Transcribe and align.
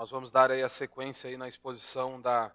Nós 0.00 0.08
vamos 0.08 0.30
dar 0.30 0.50
aí 0.50 0.62
a 0.62 0.68
sequência 0.70 1.28
aí 1.28 1.36
na 1.36 1.46
exposição 1.46 2.18
da, 2.18 2.50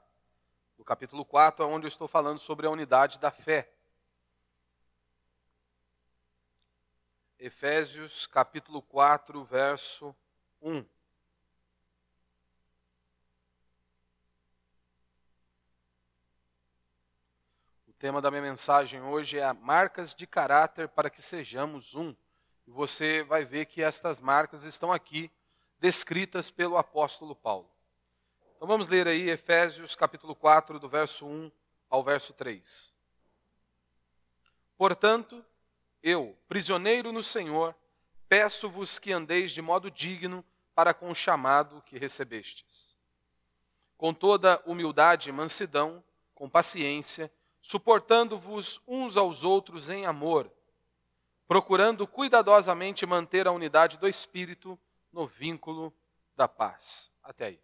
do 0.75 0.83
capítulo 0.83 1.23
4, 1.23 1.63
onde 1.67 1.85
eu 1.85 1.87
estou 1.87 2.07
falando 2.07 2.39
sobre 2.39 2.65
a 2.65 2.71
unidade 2.71 3.19
da 3.19 3.29
fé. 3.29 3.71
Efésios 7.37 8.25
capítulo 8.25 8.81
4, 8.81 9.43
verso 9.45 10.15
1. 10.59 10.83
O 17.87 17.93
tema 17.99 18.19
da 18.23 18.31
minha 18.31 18.41
mensagem 18.41 19.03
hoje 19.03 19.37
é 19.37 19.53
marcas 19.53 20.15
de 20.15 20.25
caráter 20.25 20.89
para 20.89 21.11
que 21.11 21.21
sejamos 21.21 21.93
um. 21.93 22.15
E 22.65 22.71
você 22.71 23.21
vai 23.21 23.45
ver 23.45 23.67
que 23.67 23.83
estas 23.83 24.19
marcas 24.19 24.63
estão 24.63 24.91
aqui 24.91 25.31
descritas 25.79 26.49
pelo 26.49 26.77
apóstolo 26.77 27.35
Paulo. 27.35 27.69
Então 28.55 28.67
vamos 28.67 28.87
ler 28.87 29.07
aí 29.07 29.29
Efésios 29.29 29.95
capítulo 29.95 30.35
4, 30.35 30.79
do 30.79 30.87
verso 30.87 31.25
1 31.25 31.51
ao 31.89 32.03
verso 32.03 32.33
3. 32.33 32.93
Portanto, 34.77 35.43
eu, 36.01 36.37
prisioneiro 36.47 37.11
no 37.11 37.23
Senhor, 37.23 37.75
peço-vos 38.27 38.99
que 38.99 39.11
andeis 39.11 39.51
de 39.51 39.61
modo 39.61 39.89
digno 39.89 40.43
para 40.73 40.93
com 40.93 41.09
o 41.09 41.15
chamado 41.15 41.81
que 41.83 41.97
recebestes. 41.97 42.97
Com 43.97 44.13
toda 44.13 44.61
humildade 44.65 45.29
e 45.29 45.31
mansidão, 45.31 46.03
com 46.33 46.49
paciência, 46.49 47.31
suportando-vos 47.61 48.81
uns 48.87 49.15
aos 49.15 49.43
outros 49.43 49.89
em 49.89 50.05
amor, 50.05 50.51
procurando 51.47 52.05
cuidadosamente 52.05 53.05
manter 53.05 53.47
a 53.47 53.51
unidade 53.51 53.97
do 53.97 54.07
Espírito 54.07 54.77
no 55.15 55.25
vínculo 55.25 55.93
da 56.35 56.45
paz. 56.45 57.09
Até 57.23 57.45
aí. 57.45 57.59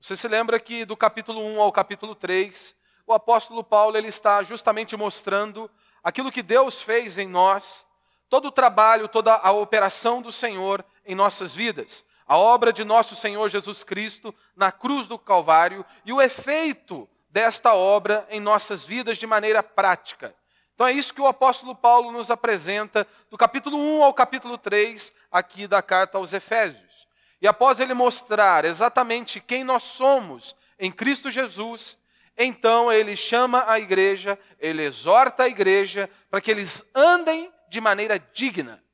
Você 0.00 0.16
se 0.16 0.26
lembra 0.26 0.58
que 0.58 0.86
do 0.86 0.96
capítulo 0.96 1.44
1 1.44 1.60
ao 1.60 1.70
capítulo 1.70 2.14
3, 2.14 2.74
o 3.06 3.12
apóstolo 3.12 3.62
Paulo 3.62 3.94
ele 3.94 4.08
está 4.08 4.42
justamente 4.42 4.96
mostrando 4.96 5.70
aquilo 6.02 6.32
que 6.32 6.42
Deus 6.42 6.80
fez 6.80 7.18
em 7.18 7.28
nós, 7.28 7.84
todo 8.26 8.46
o 8.46 8.50
trabalho, 8.50 9.06
toda 9.06 9.34
a 9.34 9.52
operação 9.52 10.22
do 10.22 10.32
Senhor 10.32 10.82
em 11.04 11.14
nossas 11.14 11.52
vidas, 11.52 12.06
a 12.26 12.38
obra 12.38 12.72
de 12.72 12.84
nosso 12.84 13.14
Senhor 13.14 13.50
Jesus 13.50 13.84
Cristo 13.84 14.34
na 14.56 14.72
cruz 14.72 15.06
do 15.06 15.18
Calvário 15.18 15.84
e 16.06 16.12
o 16.12 16.22
efeito 16.22 17.06
desta 17.28 17.74
obra 17.74 18.26
em 18.30 18.40
nossas 18.40 18.82
vidas 18.82 19.18
de 19.18 19.26
maneira 19.26 19.62
prática. 19.62 20.34
Então 20.76 20.86
é 20.86 20.92
isso 20.92 21.14
que 21.14 21.22
o 21.22 21.26
apóstolo 21.26 21.74
Paulo 21.74 22.12
nos 22.12 22.30
apresenta 22.30 23.06
do 23.30 23.38
capítulo 23.38 23.78
1 23.78 24.04
ao 24.04 24.12
capítulo 24.12 24.58
3 24.58 25.10
aqui 25.32 25.66
da 25.66 25.80
carta 25.80 26.18
aos 26.18 26.34
Efésios. 26.34 27.08
E 27.40 27.48
após 27.48 27.80
ele 27.80 27.94
mostrar 27.94 28.62
exatamente 28.66 29.40
quem 29.40 29.64
nós 29.64 29.84
somos 29.84 30.54
em 30.78 30.92
Cristo 30.92 31.30
Jesus, 31.30 31.96
então 32.36 32.92
ele 32.92 33.16
chama 33.16 33.64
a 33.66 33.80
igreja, 33.80 34.38
ele 34.60 34.82
exorta 34.82 35.44
a 35.44 35.48
igreja 35.48 36.10
para 36.30 36.42
que 36.42 36.50
eles 36.50 36.84
andem 36.94 37.50
de 37.70 37.80
maneira 37.80 38.18
digna 38.18 38.84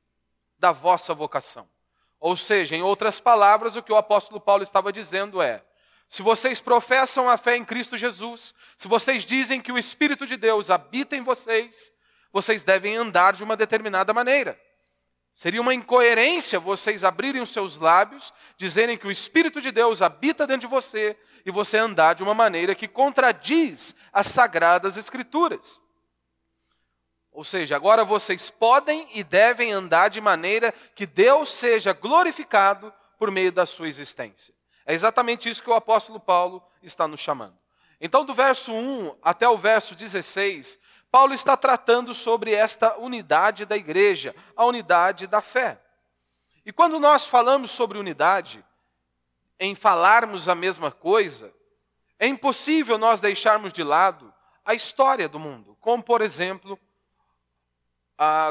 da 0.57 0.71
vossa 0.71 1.13
vocação. 1.13 1.67
Ou 2.17 2.37
seja, 2.37 2.77
em 2.77 2.81
outras 2.81 3.19
palavras, 3.19 3.75
o 3.75 3.83
que 3.83 3.91
o 3.91 3.97
apóstolo 3.97 4.39
Paulo 4.39 4.63
estava 4.63 4.93
dizendo 4.93 5.41
é: 5.41 5.61
se 6.13 6.21
vocês 6.21 6.61
professam 6.61 7.27
a 7.27 7.37
fé 7.37 7.57
em 7.57 7.65
Cristo 7.65 7.97
Jesus, 7.97 8.53
se 8.77 8.87
vocês 8.87 9.25
dizem 9.25 9.59
que 9.59 9.71
o 9.71 9.79
Espírito 9.79 10.27
de 10.27 10.37
Deus 10.37 10.69
habita 10.69 11.15
em 11.15 11.23
vocês, 11.23 11.91
vocês 12.31 12.61
devem 12.61 12.95
andar 12.95 13.33
de 13.33 13.43
uma 13.43 13.57
determinada 13.57 14.13
maneira. 14.13 14.55
Seria 15.33 15.59
uma 15.59 15.73
incoerência 15.73 16.59
vocês 16.59 17.03
abrirem 17.03 17.41
os 17.41 17.49
seus 17.49 17.77
lábios, 17.77 18.31
dizerem 18.57 18.95
que 18.95 19.07
o 19.07 19.11
Espírito 19.11 19.59
de 19.59 19.71
Deus 19.71 20.03
habita 20.03 20.45
dentro 20.45 20.67
de 20.67 20.71
você 20.71 21.17
e 21.43 21.49
você 21.49 21.79
andar 21.79 22.13
de 22.13 22.21
uma 22.21 22.35
maneira 22.35 22.75
que 22.75 22.87
contradiz 22.87 23.95
as 24.13 24.27
sagradas 24.27 24.97
Escrituras. 24.97 25.81
Ou 27.31 27.43
seja, 27.43 27.75
agora 27.75 28.05
vocês 28.05 28.51
podem 28.51 29.07
e 29.15 29.23
devem 29.23 29.71
andar 29.71 30.09
de 30.09 30.21
maneira 30.21 30.71
que 30.93 31.07
Deus 31.07 31.51
seja 31.51 31.91
glorificado 31.91 32.93
por 33.17 33.31
meio 33.31 33.51
da 33.51 33.65
sua 33.65 33.87
existência. 33.87 34.53
É 34.85 34.93
exatamente 34.93 35.49
isso 35.49 35.63
que 35.63 35.69
o 35.69 35.73
apóstolo 35.73 36.19
Paulo 36.19 36.63
está 36.81 37.07
nos 37.07 37.19
chamando. 37.19 37.57
Então, 37.99 38.25
do 38.25 38.33
verso 38.33 38.73
1 38.73 39.15
até 39.21 39.47
o 39.47 39.57
verso 39.57 39.95
16, 39.95 40.77
Paulo 41.09 41.33
está 41.33 41.55
tratando 41.55 42.13
sobre 42.13 42.53
esta 42.53 42.97
unidade 42.97 43.65
da 43.65 43.77
igreja, 43.77 44.35
a 44.55 44.65
unidade 44.65 45.27
da 45.27 45.41
fé. 45.41 45.79
E 46.65 46.73
quando 46.73 46.99
nós 46.99 47.25
falamos 47.25 47.71
sobre 47.71 47.97
unidade, 47.97 48.65
em 49.59 49.75
falarmos 49.75 50.49
a 50.49 50.55
mesma 50.55 50.91
coisa, 50.91 51.53
é 52.19 52.27
impossível 52.27 52.97
nós 52.97 53.21
deixarmos 53.21 53.71
de 53.71 53.83
lado 53.83 54.33
a 54.65 54.73
história 54.73 55.29
do 55.29 55.39
mundo, 55.39 55.77
como, 55.79 56.01
por 56.01 56.21
exemplo, 56.21 56.79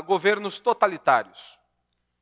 governos 0.06 0.58
totalitários, 0.58 1.58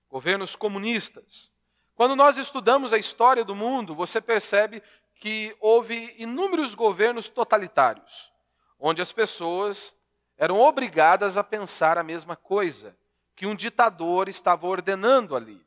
governos 0.08 0.56
comunistas, 0.56 1.52
quando 2.00 2.16
nós 2.16 2.38
estudamos 2.38 2.94
a 2.94 2.96
história 2.96 3.44
do 3.44 3.54
mundo, 3.54 3.94
você 3.94 4.22
percebe 4.22 4.82
que 5.16 5.54
houve 5.60 6.14
inúmeros 6.16 6.74
governos 6.74 7.28
totalitários, 7.28 8.32
onde 8.78 9.02
as 9.02 9.12
pessoas 9.12 9.94
eram 10.38 10.58
obrigadas 10.58 11.36
a 11.36 11.44
pensar 11.44 11.98
a 11.98 12.02
mesma 12.02 12.34
coisa 12.34 12.96
que 13.36 13.46
um 13.46 13.54
ditador 13.54 14.30
estava 14.30 14.66
ordenando 14.66 15.36
ali. 15.36 15.62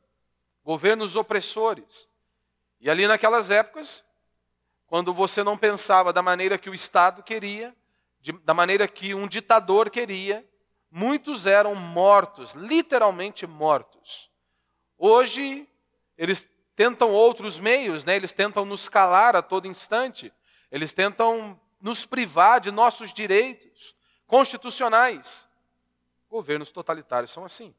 Governos 0.64 1.14
opressores. 1.14 2.08
E 2.80 2.90
ali 2.90 3.06
naquelas 3.06 3.48
épocas, 3.48 4.04
quando 4.88 5.14
você 5.14 5.44
não 5.44 5.56
pensava 5.56 6.12
da 6.12 6.20
maneira 6.20 6.58
que 6.58 6.68
o 6.68 6.74
Estado 6.74 7.22
queria, 7.22 7.72
de, 8.20 8.32
da 8.32 8.52
maneira 8.52 8.88
que 8.88 9.14
um 9.14 9.28
ditador 9.28 9.88
queria, 9.88 10.44
muitos 10.90 11.46
eram 11.46 11.76
mortos, 11.76 12.54
literalmente 12.54 13.46
mortos. 13.46 14.28
Hoje, 14.98 15.68
eles 16.16 16.48
tentam 16.76 17.10
outros 17.10 17.58
meios, 17.58 18.04
né? 18.04 18.16
eles 18.16 18.32
tentam 18.32 18.64
nos 18.64 18.88
calar 18.88 19.36
a 19.36 19.42
todo 19.42 19.66
instante, 19.66 20.32
eles 20.70 20.92
tentam 20.92 21.60
nos 21.80 22.04
privar 22.04 22.60
de 22.60 22.70
nossos 22.70 23.12
direitos 23.12 23.94
constitucionais. 24.26 25.48
Governos 26.28 26.72
totalitários 26.72 27.30
são 27.30 27.44
assim. 27.44 27.74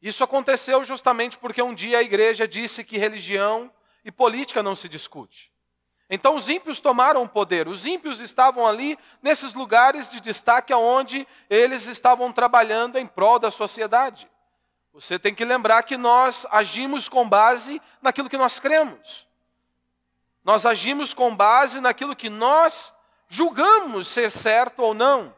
Isso 0.00 0.22
aconteceu 0.22 0.84
justamente 0.84 1.38
porque 1.38 1.62
um 1.62 1.74
dia 1.74 1.98
a 1.98 2.02
igreja 2.02 2.46
disse 2.46 2.84
que 2.84 2.98
religião 2.98 3.72
e 4.04 4.12
política 4.12 4.62
não 4.62 4.76
se 4.76 4.88
discute. 4.88 5.50
Então 6.10 6.36
os 6.36 6.48
ímpios 6.48 6.80
tomaram 6.80 7.22
o 7.22 7.28
poder. 7.28 7.66
Os 7.66 7.86
ímpios 7.86 8.20
estavam 8.20 8.66
ali 8.66 8.98
nesses 9.22 9.54
lugares 9.54 10.10
de 10.10 10.20
destaque 10.20 10.74
onde 10.74 11.26
eles 11.48 11.86
estavam 11.86 12.30
trabalhando 12.30 12.98
em 12.98 13.06
prol 13.06 13.38
da 13.38 13.50
sociedade. 13.50 14.28
Você 14.94 15.18
tem 15.18 15.34
que 15.34 15.44
lembrar 15.44 15.82
que 15.82 15.96
nós 15.96 16.46
agimos 16.52 17.08
com 17.08 17.28
base 17.28 17.82
naquilo 18.00 18.30
que 18.30 18.36
nós 18.36 18.60
cremos. 18.60 19.26
Nós 20.44 20.64
agimos 20.64 21.12
com 21.12 21.34
base 21.34 21.80
naquilo 21.80 22.14
que 22.14 22.30
nós 22.30 22.94
julgamos 23.28 24.06
ser 24.06 24.30
certo 24.30 24.80
ou 24.82 24.94
não. 24.94 25.34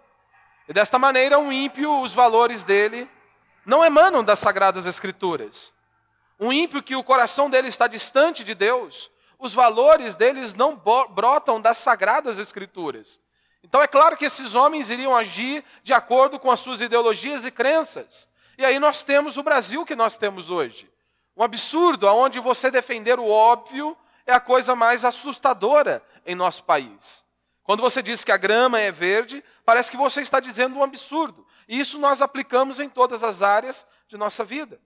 E 0.68 0.74
desta 0.74 0.98
maneira, 0.98 1.38
um 1.38 1.50
ímpio, 1.50 2.02
os 2.02 2.12
valores 2.12 2.64
dele 2.64 3.08
não 3.64 3.82
emanam 3.82 4.22
das 4.22 4.40
sagradas 4.40 4.84
escrituras. 4.84 5.72
Um 6.38 6.52
ímpio 6.52 6.82
que 6.82 6.94
o 6.94 7.02
coração 7.02 7.48
dele 7.48 7.68
está 7.68 7.86
distante 7.86 8.44
de 8.44 8.54
Deus, 8.54 9.10
os 9.38 9.54
valores 9.54 10.14
deles 10.16 10.52
não 10.52 10.76
brotam 10.76 11.62
das 11.62 11.78
sagradas 11.78 12.38
escrituras. 12.38 13.18
Então 13.62 13.80
é 13.80 13.86
claro 13.86 14.18
que 14.18 14.26
esses 14.26 14.54
homens 14.54 14.90
iriam 14.90 15.16
agir 15.16 15.64
de 15.82 15.94
acordo 15.94 16.38
com 16.38 16.50
as 16.50 16.60
suas 16.60 16.82
ideologias 16.82 17.46
e 17.46 17.50
crenças. 17.50 18.28
E 18.58 18.64
aí 18.64 18.78
nós 18.78 19.04
temos 19.04 19.36
o 19.36 19.42
Brasil 19.42 19.84
que 19.84 19.94
nós 19.94 20.16
temos 20.16 20.50
hoje. 20.50 20.90
Um 21.36 21.42
absurdo, 21.42 22.06
onde 22.06 22.40
você 22.40 22.70
defender 22.70 23.18
o 23.18 23.28
óbvio 23.28 23.96
é 24.24 24.32
a 24.32 24.40
coisa 24.40 24.74
mais 24.74 25.04
assustadora 25.04 26.02
em 26.24 26.34
nosso 26.34 26.64
país. 26.64 27.24
Quando 27.62 27.82
você 27.82 28.02
diz 28.02 28.24
que 28.24 28.32
a 28.32 28.36
grama 28.36 28.80
é 28.80 28.90
verde, 28.90 29.44
parece 29.64 29.90
que 29.90 29.96
você 29.96 30.20
está 30.20 30.40
dizendo 30.40 30.76
um 30.76 30.82
absurdo. 30.82 31.46
E 31.68 31.78
isso 31.78 31.98
nós 31.98 32.22
aplicamos 32.22 32.80
em 32.80 32.88
todas 32.88 33.22
as 33.22 33.42
áreas 33.42 33.86
de 34.08 34.16
nossa 34.16 34.44
vida. 34.44 34.80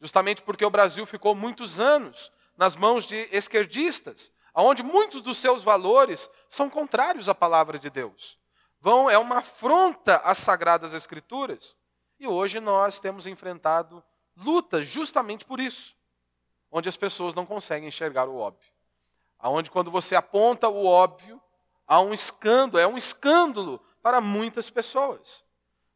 Justamente 0.00 0.42
porque 0.42 0.64
o 0.64 0.70
Brasil 0.70 1.06
ficou 1.06 1.34
muitos 1.34 1.78
anos 1.78 2.32
nas 2.56 2.74
mãos 2.74 3.06
de 3.06 3.28
esquerdistas, 3.30 4.32
onde 4.54 4.82
muitos 4.82 5.22
dos 5.22 5.38
seus 5.38 5.62
valores 5.62 6.28
são 6.48 6.70
contrários 6.70 7.28
à 7.28 7.34
palavra 7.34 7.78
de 7.78 7.90
Deus. 7.90 8.38
Vão 8.80 9.08
é 9.08 9.18
uma 9.18 9.38
afronta 9.38 10.16
às 10.24 10.38
sagradas 10.38 10.94
escrituras. 10.94 11.76
E 12.24 12.26
hoje 12.26 12.58
nós 12.58 13.00
temos 13.00 13.26
enfrentado 13.26 14.02
lutas 14.34 14.86
justamente 14.86 15.44
por 15.44 15.60
isso, 15.60 15.94
onde 16.70 16.88
as 16.88 16.96
pessoas 16.96 17.34
não 17.34 17.44
conseguem 17.44 17.88
enxergar 17.88 18.26
o 18.26 18.38
óbvio. 18.38 18.72
Aonde 19.38 19.70
quando 19.70 19.90
você 19.90 20.16
aponta 20.16 20.66
o 20.66 20.86
óbvio, 20.86 21.38
há 21.86 22.00
um 22.00 22.14
escândalo, 22.14 22.82
é 22.82 22.86
um 22.86 22.96
escândalo 22.96 23.78
para 24.02 24.22
muitas 24.22 24.70
pessoas. 24.70 25.44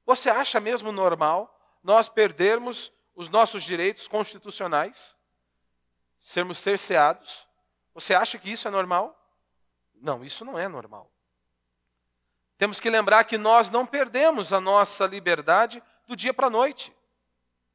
Você 0.05 0.29
acha 0.29 0.61
mesmo 0.61 0.93
normal 0.93 1.59
nós 1.83 2.11
perdermos 2.11 2.93
os 3.15 3.31
nossos 3.31 3.63
direitos 3.63 4.07
constitucionais? 4.07 5.17
sermos 6.21 6.59
cerceados. 6.59 7.49
Você 7.95 8.13
acha 8.13 8.37
que 8.37 8.53
isso 8.53 8.69
é 8.69 8.71
normal? 8.71 9.19
Não, 9.95 10.23
isso 10.23 10.45
não 10.45 10.59
é 10.59 10.69
normal. 10.69 11.11
Temos 12.59 12.81
que 12.81 12.91
lembrar 12.91 13.25
que 13.25 13.39
nós 13.39 13.71
não 13.71 13.87
perdemos 13.87 14.53
a 14.53 14.61
nossa 14.61 15.07
liberdade 15.07 15.83
do 16.09 16.17
dia 16.17 16.33
para 16.33 16.47
a 16.47 16.51
noite. 16.51 16.93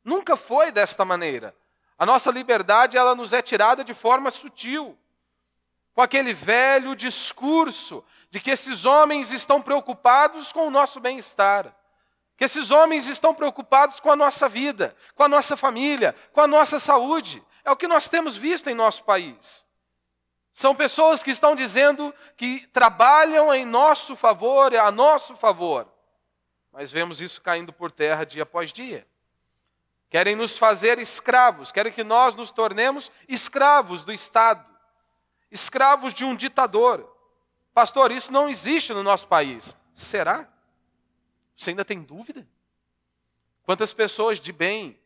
Nunca 0.03 0.35
foi 0.35 0.71
desta 0.71 1.06
maneira. 1.06 1.56
A 1.97 2.06
nossa 2.06 2.31
liberdade 2.31 2.97
ela 2.97 3.13
nos 3.15 3.31
é 3.31 3.41
tirada 3.41 3.83
de 3.83 3.94
forma 3.94 4.31
sutil, 4.31 4.97
com 5.94 6.01
aquele 6.01 6.33
velho 6.33 6.95
discurso 6.95 8.03
de 8.31 8.39
que 8.39 8.50
esses 8.50 8.83
homens 8.83 9.31
estão 9.31 9.62
preocupados 9.62 10.51
com 10.51 10.68
o 10.68 10.71
nosso 10.71 11.00
bem-estar, 11.00 11.74
que 12.35 12.44
esses 12.44 12.71
homens 12.71 13.07
estão 13.07 13.35
preocupados 13.35 14.00
com 14.00 14.12
a 14.12 14.15
nossa 14.15 14.50
vida, 14.50 14.97
com 15.13 15.21
a 15.21 15.27
nossa 15.27 15.56
família, 15.56 16.15
com 16.33 16.41
a 16.41 16.47
nossa 16.47 16.79
saúde. 16.79 17.41
É 17.63 17.71
o 17.71 17.77
que 17.77 17.88
nós 17.88 18.09
temos 18.09 18.36
visto 18.36 18.68
em 18.69 18.74
nosso 18.74 19.03
país. 19.03 19.63
São 20.51 20.74
pessoas 20.74 21.21
que 21.21 21.29
estão 21.29 21.56
dizendo 21.56 22.13
que 22.36 22.65
trabalham 22.68 23.53
em 23.53 23.63
nosso 23.63 24.15
favor, 24.15 24.75
a 24.75 24.91
nosso 24.91 25.36
favor. 25.36 25.93
Mas 26.74 26.92
vemos 26.92 27.22
isso 27.22 27.40
caindo 27.40 27.72
por 27.72 27.92
terra 27.92 28.25
dia 28.25 28.42
após 28.42 28.74
dia. 28.74 29.08
Querem 30.10 30.36
nos 30.36 30.58
fazer 30.58 30.98
escravos, 30.98 31.72
querem 31.72 31.94
que 31.94 32.04
nós 32.04 32.36
nos 32.36 32.52
tornemos 32.52 33.12
escravos 33.28 34.04
do 34.04 34.12
Estado, 34.12 34.66
escravos 35.52 36.16
de 36.16 36.25
um 36.25 36.36
ditador. 36.36 37.16
Pastor, 37.75 38.12
isso 38.12 38.31
não 38.31 38.50
existe 38.50 38.92
no 38.92 39.04
nosso 39.04 39.28
país. 39.28 39.78
Será? 39.94 40.50
Você 41.56 41.70
ainda 41.70 41.86
tem 41.86 42.02
dúvida? 42.02 42.48
Quantas 43.64 43.94
pessoas 43.94 44.40
de 44.40 44.52
bem, 44.52 45.00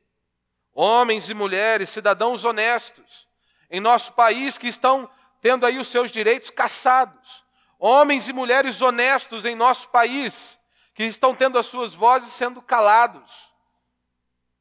homens 0.73 1.29
e 1.29 1.33
mulheres, 1.33 1.89
cidadãos 1.89 2.45
honestos, 2.45 3.27
em 3.69 3.81
nosso 3.81 4.13
país 4.13 4.57
que 4.57 4.67
estão 4.67 5.09
tendo 5.41 5.65
aí 5.65 5.77
os 5.77 5.89
seus 5.89 6.11
direitos 6.11 6.49
cassados. 6.49 7.43
Homens 7.77 8.29
e 8.29 8.33
mulheres 8.33 8.81
honestos 8.81 9.45
em 9.45 9.55
nosso 9.55 9.89
país 9.89 10.57
que 10.97 11.03
estão 11.03 11.35
tendo 11.35 11.59
as 11.59 11.67
suas 11.67 11.93
vozes 11.93 12.33
sendo 12.33 12.59
calados 12.59 13.53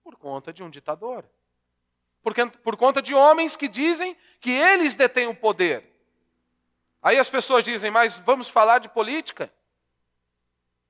por 0.04 0.16
conta 0.16 0.52
de 0.52 0.62
um 0.62 0.68
ditador. 0.68 1.24
Porque, 2.22 2.44
por 2.44 2.76
conta 2.76 3.00
de 3.00 3.14
homens 3.14 3.56
que 3.56 3.66
dizem 3.66 4.14
que 4.38 4.50
eles 4.50 4.94
detêm 4.94 5.28
o 5.28 5.34
poder. 5.34 5.90
Aí 7.02 7.18
as 7.18 7.30
pessoas 7.30 7.64
dizem, 7.64 7.90
mas 7.90 8.18
vamos 8.18 8.50
falar 8.50 8.80
de 8.80 8.88
política? 8.90 9.50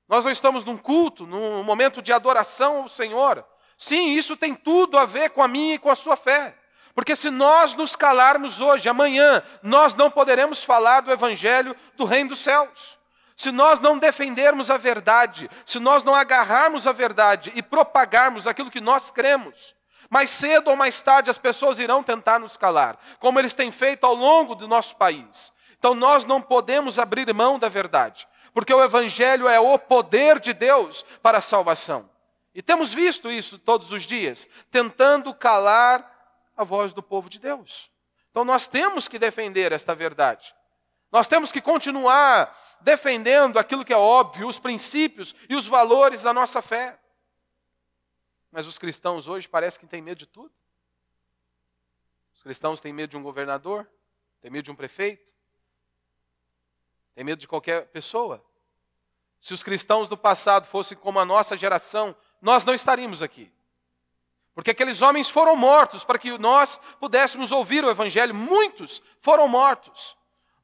Nós 0.08 0.25
não 0.25 0.32
estamos 0.32 0.64
num 0.64 0.76
culto, 0.76 1.25
num 1.28 1.62
momento 1.62 2.02
de 2.02 2.12
adoração 2.12 2.78
ao 2.78 2.88
Senhor. 2.88 3.46
Sim, 3.78 4.14
isso 4.14 4.37
tem 4.37 4.52
tudo 4.52 4.98
a 4.98 5.04
ver 5.06 5.31
com 5.31 5.44
a 5.44 5.48
minha 5.48 5.76
e 5.76 5.78
com 5.78 5.90
a 5.90 5.94
sua 5.94 6.16
fé. 6.16 6.58
Porque 6.93 7.14
se 7.14 7.31
nós 7.31 7.76
nos 7.76 7.94
calarmos 7.94 8.60
hoje, 8.60 8.88
amanhã, 8.88 9.44
nós 9.62 9.94
não 9.94 10.10
poderemos 10.10 10.64
falar 10.64 11.02
do 11.02 11.12
Evangelho 11.12 11.76
do 11.94 12.04
Reino 12.04 12.31
dos 12.31 12.40
Céus. 12.40 12.95
Se 13.37 13.53
nós 13.53 13.79
não 13.81 13.99
defendermos 13.99 14.71
a 14.71 14.79
verdade, 14.79 15.50
se 15.67 15.79
nós 15.79 16.03
não 16.03 16.15
agarrarmos 16.15 16.87
a 16.87 16.93
verdade 16.93 17.53
e 17.55 17.62
propagarmos 17.62 18.47
aquilo 18.47 18.71
que 18.71 18.81
nós 18.81 19.11
cremos, 19.11 19.77
mais 20.09 20.31
cedo 20.31 20.69
ou 20.71 20.77
mais 20.77 21.03
tarde 21.03 21.29
as 21.29 21.37
pessoas 21.37 21.79
irão 21.79 22.03
tentar 22.03 22.38
nos 22.38 22.56
calar, 22.56 22.99
como 23.19 23.38
eles 23.38 23.55
têm 23.55 23.71
feito 23.71 24.05
ao 24.05 24.15
longo 24.15 24.55
do 24.55 24.67
nosso 24.67 24.97
país. 24.97 25.53
Então 25.79 25.94
nós 25.94 26.25
não 26.25 26.41
podemos 26.41 26.99
abrir 26.99 27.33
mão 27.35 27.59
da 27.59 27.69
verdade, 27.69 28.27
porque 28.55 28.73
o 28.73 28.83
Evangelho 28.83 29.47
é 29.47 29.61
o 29.61 29.79
poder 29.79 30.41
de 30.41 30.55
Deus 30.55 31.05
para 31.23 31.39
a 31.39 31.43
salvação. 31.43 32.09
E 32.55 32.62
temos 32.62 32.91
visto 32.91 33.31
isso 33.31 33.59
todos 33.59 33.93
os 33.93 34.05
dias, 34.05 34.49
tentando 34.71 35.35
calar 35.35 36.11
a 36.56 36.65
voz 36.65 36.94
do 36.94 37.03
povo 37.03 37.29
de 37.29 37.39
Deus. 37.39 37.91
Então 38.31 38.47
nós 38.47 38.67
temos 38.67 39.06
que 39.06 39.19
defender 39.19 39.73
esta 39.73 39.94
verdade. 39.94 40.55
Nós 41.12 41.29
temos 41.29 41.53
que 41.53 41.61
continuar 41.61 42.55
defendendo 42.87 43.59
aquilo 43.59 43.85
que 43.85 43.93
é 43.93 43.97
óbvio, 43.97 44.47
os 44.47 44.61
princípios 44.61 45.35
e 45.49 45.56
os 45.56 45.67
valores 45.67 46.23
da 46.23 46.33
nossa 46.33 46.62
fé. 46.62 46.97
Mas 48.49 48.65
os 48.69 48.79
cristãos 48.79 49.27
hoje 49.27 49.49
parecem 49.49 49.81
que 49.81 49.88
têm 49.88 50.00
medo 50.00 50.19
de 50.19 50.27
tudo. 50.27 50.55
Os 52.33 52.44
cristãos 52.44 52.81
têm 52.81 52.93
medo 52.93 53.11
de 53.11 53.17
um 53.17 53.25
governador, 53.25 53.91
têm 54.41 54.53
medo 54.53 54.67
de 54.67 54.71
um 54.71 54.77
prefeito, 54.77 55.33
têm 57.12 57.25
medo 57.25 57.41
de 57.41 57.49
qualquer 57.49 57.88
pessoa. 57.88 58.41
Se 59.41 59.53
os 59.53 59.65
cristãos 59.65 60.09
do 60.09 60.17
passado 60.17 60.69
fossem 60.69 60.97
como 60.97 61.19
a 61.19 61.25
nossa 61.25 61.56
geração, 61.56 62.15
nós 62.41 62.65
não 62.65 62.73
estaríamos 62.73 63.21
aqui. 63.21 63.53
Porque 64.55 64.71
aqueles 64.71 65.03
homens 65.03 65.29
foram 65.29 65.56
mortos 65.56 66.05
para 66.05 66.21
que 66.21 66.39
nós 66.39 66.79
pudéssemos 67.00 67.50
ouvir 67.50 67.85
o 67.85 67.91
Evangelho. 67.91 68.32
Muitos 68.32 69.03
foram 69.21 69.49
mortos. 69.49 70.16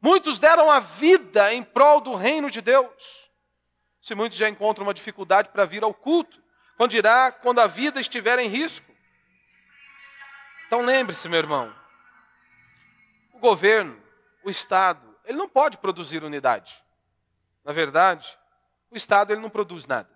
Muitos 0.03 0.41
deram 0.41 0.69
a 0.69 0.81
vida 0.81 1.55
em 1.55 1.63
prol 1.63 2.01
do 2.01 2.17
reino 2.17 2.51
de 2.51 2.61
Deus. 2.61 3.31
Se 4.01 4.17
muitos 4.17 4.37
já 4.37 4.49
encontram 4.49 4.85
uma 4.85 4.93
dificuldade 4.93 5.51
para 5.51 5.65
vir 5.65 5.85
ao 5.85 5.95
culto, 5.95 6.43
quando 6.77 6.91
dirá 6.91 7.31
quando 7.31 7.61
a 7.61 7.69
vida 7.69 8.01
estiver 8.01 8.41
em 8.41 8.49
risco. 8.49 8.91
Então 10.67 10.83
lembre-se, 10.83 11.29
meu 11.29 11.39
irmão, 11.39 11.73
o 13.33 13.39
governo, 13.39 14.03
o 14.43 14.51
Estado, 14.51 15.17
ele 15.25 15.39
não 15.39 15.49
pode 15.49 15.79
produzir 15.79 16.25
unidade. 16.25 16.83
Na 17.65 17.71
verdade, 17.71 18.37
o 18.91 18.97
Estado 18.97 19.33
ele 19.33 19.41
não 19.41 19.51
produz 19.51 19.87
nada. 19.87 20.11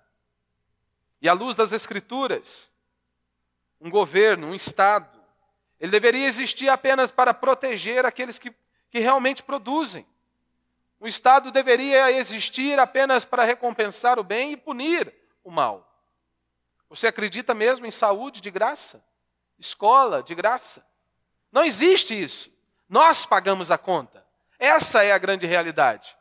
E 1.22 1.28
à 1.28 1.32
luz 1.32 1.54
das 1.54 1.70
Escrituras, 1.70 2.68
um 3.80 3.88
governo, 3.88 4.48
um 4.48 4.54
Estado, 4.54 5.22
ele 5.78 5.92
deveria 5.92 6.26
existir 6.26 6.68
apenas 6.68 7.12
para 7.12 7.32
proteger 7.32 8.04
aqueles 8.04 8.36
que, 8.36 8.52
que 8.96 9.00
realmente 9.00 9.42
produzem. 9.42 10.06
O 10.98 11.06
Estado 11.06 11.50
deveria 11.50 12.10
existir 12.12 12.78
apenas 12.78 13.26
para 13.26 13.44
recompensar 13.44 14.18
o 14.18 14.24
bem 14.24 14.52
e 14.52 14.56
punir 14.56 15.12
o 15.44 15.50
mal. 15.50 15.86
Você 16.88 17.06
acredita 17.06 17.52
mesmo 17.52 17.84
em 17.84 17.90
saúde 17.90 18.40
de 18.40 18.50
graça? 18.50 19.04
Escola 19.58 20.22
de 20.22 20.34
graça? 20.34 20.82
Não 21.52 21.62
existe 21.62 22.18
isso. 22.18 22.50
Nós 22.88 23.26
pagamos 23.26 23.70
a 23.70 23.76
conta. 23.76 24.24
Essa 24.58 25.04
é 25.04 25.12
a 25.12 25.18
grande 25.18 25.44
realidade. 25.44 26.16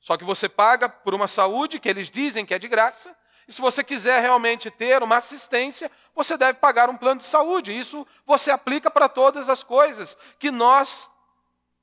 Só 0.00 0.16
que 0.16 0.24
você 0.24 0.48
paga 0.48 0.88
por 0.88 1.14
uma 1.14 1.28
saúde 1.28 1.78
que 1.78 1.88
eles 1.88 2.10
dizem 2.10 2.44
que 2.44 2.54
é 2.54 2.58
de 2.58 2.66
graça, 2.66 3.16
e 3.46 3.52
se 3.52 3.60
você 3.60 3.84
quiser 3.84 4.20
realmente 4.20 4.68
ter 4.68 5.00
uma 5.00 5.16
assistência, 5.16 5.88
você 6.12 6.36
deve 6.36 6.58
pagar 6.58 6.90
um 6.90 6.96
plano 6.96 7.20
de 7.20 7.26
saúde. 7.26 7.72
Isso 7.72 8.04
você 8.26 8.50
aplica 8.50 8.90
para 8.90 9.08
todas 9.08 9.48
as 9.48 9.62
coisas 9.62 10.18
que 10.40 10.50
nós, 10.50 11.08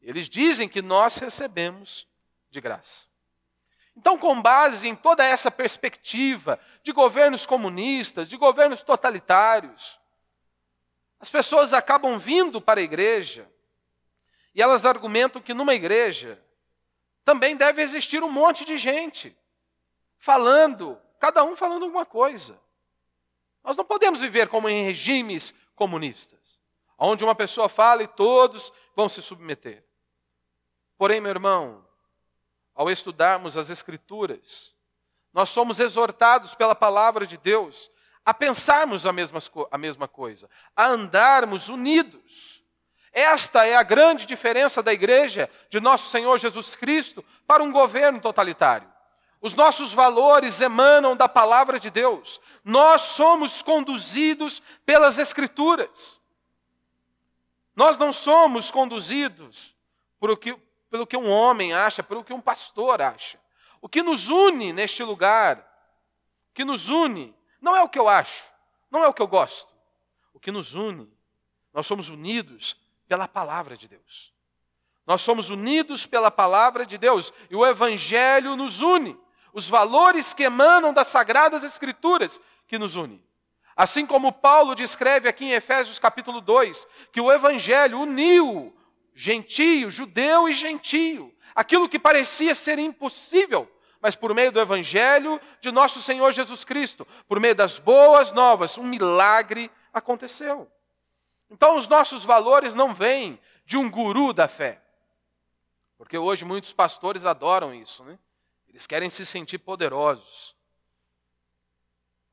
eles 0.09 0.29
dizem 0.29 0.69
que 0.69 0.81
nós 0.81 1.17
recebemos 1.17 2.07
de 2.49 2.61
graça. 2.61 3.07
Então, 3.97 4.17
com 4.17 4.41
base 4.41 4.87
em 4.87 4.95
toda 4.95 5.23
essa 5.23 5.49
perspectiva 5.49 6.59
de 6.83 6.91
governos 6.91 7.45
comunistas, 7.45 8.27
de 8.27 8.35
governos 8.35 8.83
totalitários, 8.83 9.99
as 11.19 11.29
pessoas 11.29 11.73
acabam 11.73 12.19
vindo 12.19 12.59
para 12.59 12.79
a 12.81 12.83
igreja 12.83 13.49
e 14.53 14.61
elas 14.61 14.85
argumentam 14.85 15.41
que 15.41 15.53
numa 15.53 15.73
igreja 15.73 16.41
também 17.23 17.55
deve 17.55 17.81
existir 17.81 18.21
um 18.21 18.31
monte 18.31 18.65
de 18.65 18.77
gente 18.77 19.35
falando 20.17 21.01
cada 21.19 21.43
um 21.43 21.55
falando 21.55 21.83
alguma 21.83 22.05
coisa. 22.05 22.59
Nós 23.63 23.75
não 23.75 23.85
podemos 23.85 24.19
viver 24.19 24.47
como 24.49 24.69
em 24.69 24.83
regimes 24.83 25.55
comunistas, 25.73 26.59
onde 26.97 27.23
uma 27.23 27.33
pessoa 27.33 27.67
fala 27.67 28.03
e 28.03 28.07
todos 28.07 28.71
vão 28.95 29.09
se 29.09 29.21
submeter. 29.21 29.84
Porém, 30.97 31.19
meu 31.19 31.31
irmão, 31.31 31.85
ao 32.73 32.89
estudarmos 32.89 33.57
as 33.57 33.69
Escrituras, 33.69 34.75
nós 35.33 35.49
somos 35.49 35.79
exortados 35.79 36.55
pela 36.55 36.75
palavra 36.75 37.25
de 37.25 37.37
Deus 37.37 37.91
a 38.25 38.33
pensarmos 38.33 39.05
a 39.05 39.13
mesma, 39.13 39.39
a 39.69 39.77
mesma 39.77 40.07
coisa, 40.07 40.49
a 40.75 40.87
andarmos 40.87 41.69
unidos. 41.69 42.63
Esta 43.11 43.65
é 43.65 43.75
a 43.75 43.83
grande 43.83 44.25
diferença 44.25 44.81
da 44.81 44.91
igreja 44.91 45.49
de 45.69 45.79
nosso 45.79 46.09
Senhor 46.09 46.37
Jesus 46.37 46.75
Cristo 46.75 47.23
para 47.45 47.63
um 47.63 47.71
governo 47.71 48.19
totalitário. 48.19 48.91
Os 49.39 49.53
nossos 49.53 49.93
valores 49.93 50.59
emanam 50.59 51.15
da 51.15 51.29
palavra 51.29 51.79
de 51.79 51.91
Deus. 51.91 52.41
Nós 52.63 53.01
somos 53.01 53.61
conduzidos 53.61 54.61
pelas 54.85 55.19
Escrituras. 55.19 56.19
Nós 57.75 57.97
não 57.97 58.11
somos 58.11 58.71
conduzidos 58.71 59.75
por 60.19 60.35
que, 60.37 60.57
pelo 60.95 61.05
que 61.05 61.17
um 61.17 61.29
homem 61.29 61.73
acha, 61.73 62.01
pelo 62.01 62.23
que 62.23 62.33
um 62.33 62.39
pastor 62.39 63.01
acha. 63.01 63.37
O 63.81 63.89
que 63.89 64.01
nos 64.01 64.29
une 64.29 64.71
neste 64.71 65.03
lugar, 65.03 65.59
o 65.59 66.53
que 66.53 66.63
nos 66.63 66.87
une, 66.87 67.35
não 67.59 67.75
é 67.75 67.83
o 67.83 67.89
que 67.89 67.99
eu 67.99 68.07
acho, 68.07 68.47
não 68.89 69.03
é 69.03 69.07
o 69.09 69.13
que 69.13 69.21
eu 69.21 69.27
gosto. 69.27 69.75
O 70.33 70.39
que 70.39 70.53
nos 70.53 70.73
une, 70.73 71.11
nós 71.73 71.85
somos 71.85 72.07
unidos 72.07 72.77
pela 73.09 73.27
palavra 73.27 73.75
de 73.75 73.89
Deus. 73.89 74.33
Nós 75.05 75.21
somos 75.21 75.49
unidos 75.49 76.05
pela 76.05 76.31
palavra 76.31 76.85
de 76.85 76.97
Deus 76.97 77.33
e 77.49 77.55
o 77.57 77.65
Evangelho 77.65 78.55
nos 78.55 78.79
une 78.79 79.19
os 79.51 79.67
valores 79.67 80.33
que 80.33 80.43
emanam 80.43 80.93
das 80.93 81.07
sagradas 81.07 81.63
escrituras 81.63 82.39
que 82.67 82.77
nos 82.77 82.95
unem. 82.95 83.21
Assim 83.73 84.05
como 84.05 84.31
Paulo 84.31 84.75
descreve 84.75 85.27
aqui 85.27 85.45
em 85.45 85.51
Efésios 85.51 85.99
capítulo 85.99 86.39
2, 86.41 86.87
que 87.11 87.21
o 87.21 87.31
evangelho 87.31 87.99
uniu 87.99 88.75
gentio, 89.15 89.89
judeu 89.89 90.47
e 90.47 90.53
gentio. 90.53 91.33
Aquilo 91.55 91.87
que 91.87 91.97
parecia 91.97 92.53
ser 92.53 92.77
impossível, 92.77 93.71
mas 94.01 94.15
por 94.15 94.35
meio 94.35 94.51
do 94.51 94.59
evangelho 94.59 95.41
de 95.61 95.71
nosso 95.71 96.01
Senhor 96.01 96.31
Jesus 96.33 96.65
Cristo, 96.65 97.07
por 97.27 97.39
meio 97.39 97.55
das 97.55 97.79
boas 97.79 98.31
novas, 98.33 98.77
um 98.77 98.83
milagre 98.83 99.71
aconteceu. 99.93 100.69
Então 101.49 101.77
os 101.77 101.87
nossos 101.87 102.23
valores 102.23 102.73
não 102.73 102.93
vêm 102.93 103.39
de 103.65 103.77
um 103.77 103.89
guru 103.89 104.33
da 104.33 104.47
fé. 104.47 104.81
Porque 105.97 106.17
hoje 106.17 106.43
muitos 106.43 106.73
pastores 106.73 107.23
adoram 107.25 107.73
isso, 107.73 108.03
né? 108.03 108.19
Eles 108.67 108.85
querem 108.85 109.09
se 109.09 109.25
sentir 109.25 109.59
poderosos. 109.59 110.53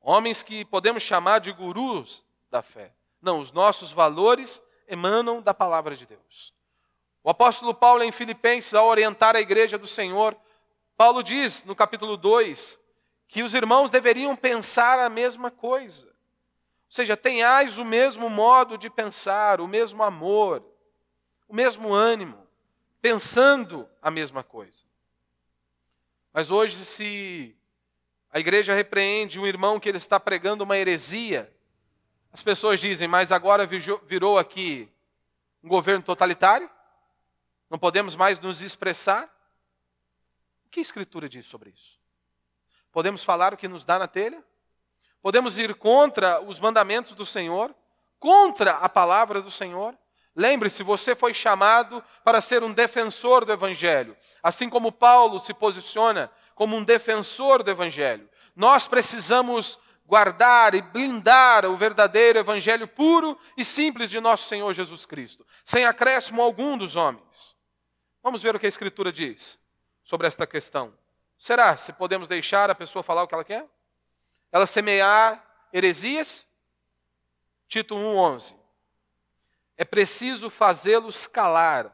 Homens 0.01 0.43
que 0.43 0.65
podemos 0.65 1.01
chamar 1.01 1.39
de 1.39 1.53
gurus 1.53 2.25
da 2.51 2.61
fé. 2.61 2.93
Não, 3.21 3.39
os 3.39 3.53
nossos 3.53 3.93
valores 3.93 4.61
emanam 4.85 5.41
da 5.41 5.53
palavra 5.53 5.95
de 5.95 6.05
Deus. 6.05 6.52
O 7.23 7.29
apóstolo 7.29 7.73
Paulo, 7.73 8.03
em 8.03 8.11
Filipenses, 8.11 8.73
ao 8.73 8.87
orientar 8.87 9.35
a 9.35 9.41
igreja 9.41 9.77
do 9.77 9.87
Senhor, 9.87 10.35
Paulo 10.97 11.23
diz 11.23 11.63
no 11.63 11.75
capítulo 11.75 12.17
2 12.17 12.79
que 13.27 13.41
os 13.41 13.53
irmãos 13.53 13.89
deveriam 13.89 14.35
pensar 14.35 14.99
a 14.99 15.09
mesma 15.09 15.49
coisa. 15.49 16.07
Ou 16.07 16.95
seja, 16.95 17.17
tenhais 17.17 17.79
o 17.79 17.85
mesmo 17.85 18.29
modo 18.29 18.77
de 18.77 18.89
pensar, 18.89 19.59
o 19.59 19.67
mesmo 19.67 20.03
amor, 20.03 20.63
o 21.47 21.55
mesmo 21.55 21.93
ânimo, 21.93 22.45
pensando 23.01 23.89
a 24.01 24.11
mesma 24.11 24.43
coisa. 24.43 24.83
Mas 26.31 26.51
hoje, 26.51 26.85
se 26.85 27.55
a 28.33 28.39
igreja 28.39 28.73
repreende 28.73 29.39
um 29.39 29.45
irmão 29.45 29.79
que 29.79 29.87
ele 29.87 29.99
está 29.99 30.19
pregando 30.19 30.63
uma 30.63 30.75
heresia. 30.75 31.53
As 32.31 32.41
pessoas 32.41 32.79
dizem, 32.79 33.07
mas 33.07 33.31
agora 33.31 33.69
virou 34.07 34.39
aqui 34.39 34.89
um 35.63 35.69
governo 35.69 36.01
totalitário? 36.01 36.67
Não 37.69 37.79
podemos 37.79 38.15
mais 38.15 38.39
nos 38.39 38.61
expressar? 38.61 39.25
O 40.65 40.69
que 40.69 40.79
a 40.79 40.81
Escritura 40.81 41.27
diz 41.27 41.45
sobre 41.45 41.71
isso? 41.71 41.99
Podemos 42.91 43.23
falar 43.23 43.53
o 43.53 43.57
que 43.57 43.67
nos 43.67 43.83
dá 43.85 43.97
na 43.97 44.07
telha? 44.07 44.43
Podemos 45.21 45.57
ir 45.57 45.73
contra 45.75 46.41
os 46.41 46.59
mandamentos 46.59 47.15
do 47.15 47.25
Senhor? 47.25 47.73
Contra 48.19 48.71
a 48.71 48.87
palavra 48.87 49.41
do 49.41 49.49
Senhor? 49.49 49.97
Lembre-se, 50.35 50.81
você 50.81 51.15
foi 51.15 51.33
chamado 51.33 52.03
para 52.23 52.41
ser 52.41 52.63
um 52.63 52.73
defensor 52.73 53.45
do 53.45 53.51
Evangelho, 53.51 54.17
assim 54.41 54.67
como 54.67 54.91
Paulo 54.91 55.39
se 55.39 55.53
posiciona 55.53 56.31
como 56.55 56.75
um 56.75 56.83
defensor 56.83 57.61
do 57.61 57.69
Evangelho. 57.69 58.27
Nós 58.55 58.87
precisamos 58.87 59.79
guardar 60.05 60.75
e 60.75 60.81
blindar 60.81 61.65
o 61.65 61.77
verdadeiro 61.77 62.39
Evangelho 62.39 62.87
puro 62.87 63.37
e 63.55 63.63
simples 63.63 64.09
de 64.09 64.19
nosso 64.19 64.47
Senhor 64.47 64.73
Jesus 64.73 65.05
Cristo, 65.05 65.45
sem 65.63 65.85
acréscimo 65.85 66.41
algum 66.41 66.77
dos 66.77 66.95
homens. 66.95 67.52
Vamos 68.23 68.41
ver 68.41 68.55
o 68.55 68.59
que 68.59 68.65
a 68.65 68.69
Escritura 68.69 69.11
diz 69.11 69.59
sobre 70.01 70.25
esta 70.25 70.47
questão. 70.47 70.97
Será 71.37 71.77
se 71.77 71.91
podemos 71.91 72.29
deixar 72.29 72.69
a 72.69 72.75
pessoa 72.75 73.03
falar 73.03 73.23
o 73.23 73.27
que 73.27 73.33
ela 73.35 73.43
quer? 73.43 73.67
Ela 74.49 74.65
semear 74.65 75.45
heresias? 75.73 76.47
Tito 77.67 77.95
1,11. 77.95 78.55
É 79.75 79.83
preciso 79.83 80.49
fazê-los 80.49 81.27
calar, 81.27 81.93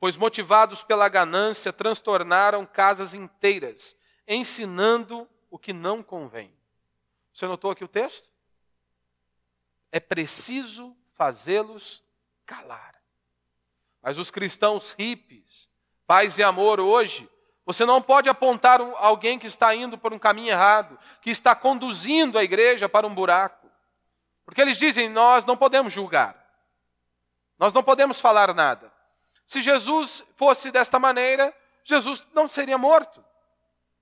pois 0.00 0.16
motivados 0.16 0.82
pela 0.82 1.08
ganância 1.08 1.72
transtornaram 1.72 2.66
casas 2.66 3.14
inteiras, 3.14 3.94
ensinando 4.26 5.28
o 5.48 5.58
que 5.58 5.72
não 5.72 6.02
convém. 6.02 6.52
Você 7.32 7.46
notou 7.46 7.70
aqui 7.70 7.84
o 7.84 7.88
texto? 7.88 8.28
É 9.92 10.00
preciso 10.00 10.96
fazê-los 11.14 12.02
calar. 12.44 12.99
Mas 14.02 14.18
os 14.18 14.30
cristãos 14.30 14.94
hippies, 14.98 15.68
paz 16.06 16.38
e 16.38 16.42
amor 16.42 16.80
hoje, 16.80 17.28
você 17.64 17.84
não 17.84 18.02
pode 18.02 18.28
apontar 18.28 18.80
alguém 18.96 19.38
que 19.38 19.46
está 19.46 19.74
indo 19.74 19.96
por 19.96 20.12
um 20.12 20.18
caminho 20.18 20.48
errado, 20.48 20.98
que 21.20 21.30
está 21.30 21.54
conduzindo 21.54 22.38
a 22.38 22.42
igreja 22.42 22.88
para 22.88 23.06
um 23.06 23.14
buraco. 23.14 23.70
Porque 24.44 24.60
eles 24.60 24.76
dizem: 24.76 25.08
nós 25.08 25.44
não 25.44 25.56
podemos 25.56 25.92
julgar, 25.92 26.36
nós 27.58 27.72
não 27.72 27.82
podemos 27.82 28.20
falar 28.20 28.52
nada. 28.54 28.92
Se 29.46 29.60
Jesus 29.60 30.24
fosse 30.36 30.70
desta 30.70 30.98
maneira, 30.98 31.54
Jesus 31.84 32.24
não 32.32 32.48
seria 32.48 32.78
morto. 32.78 33.24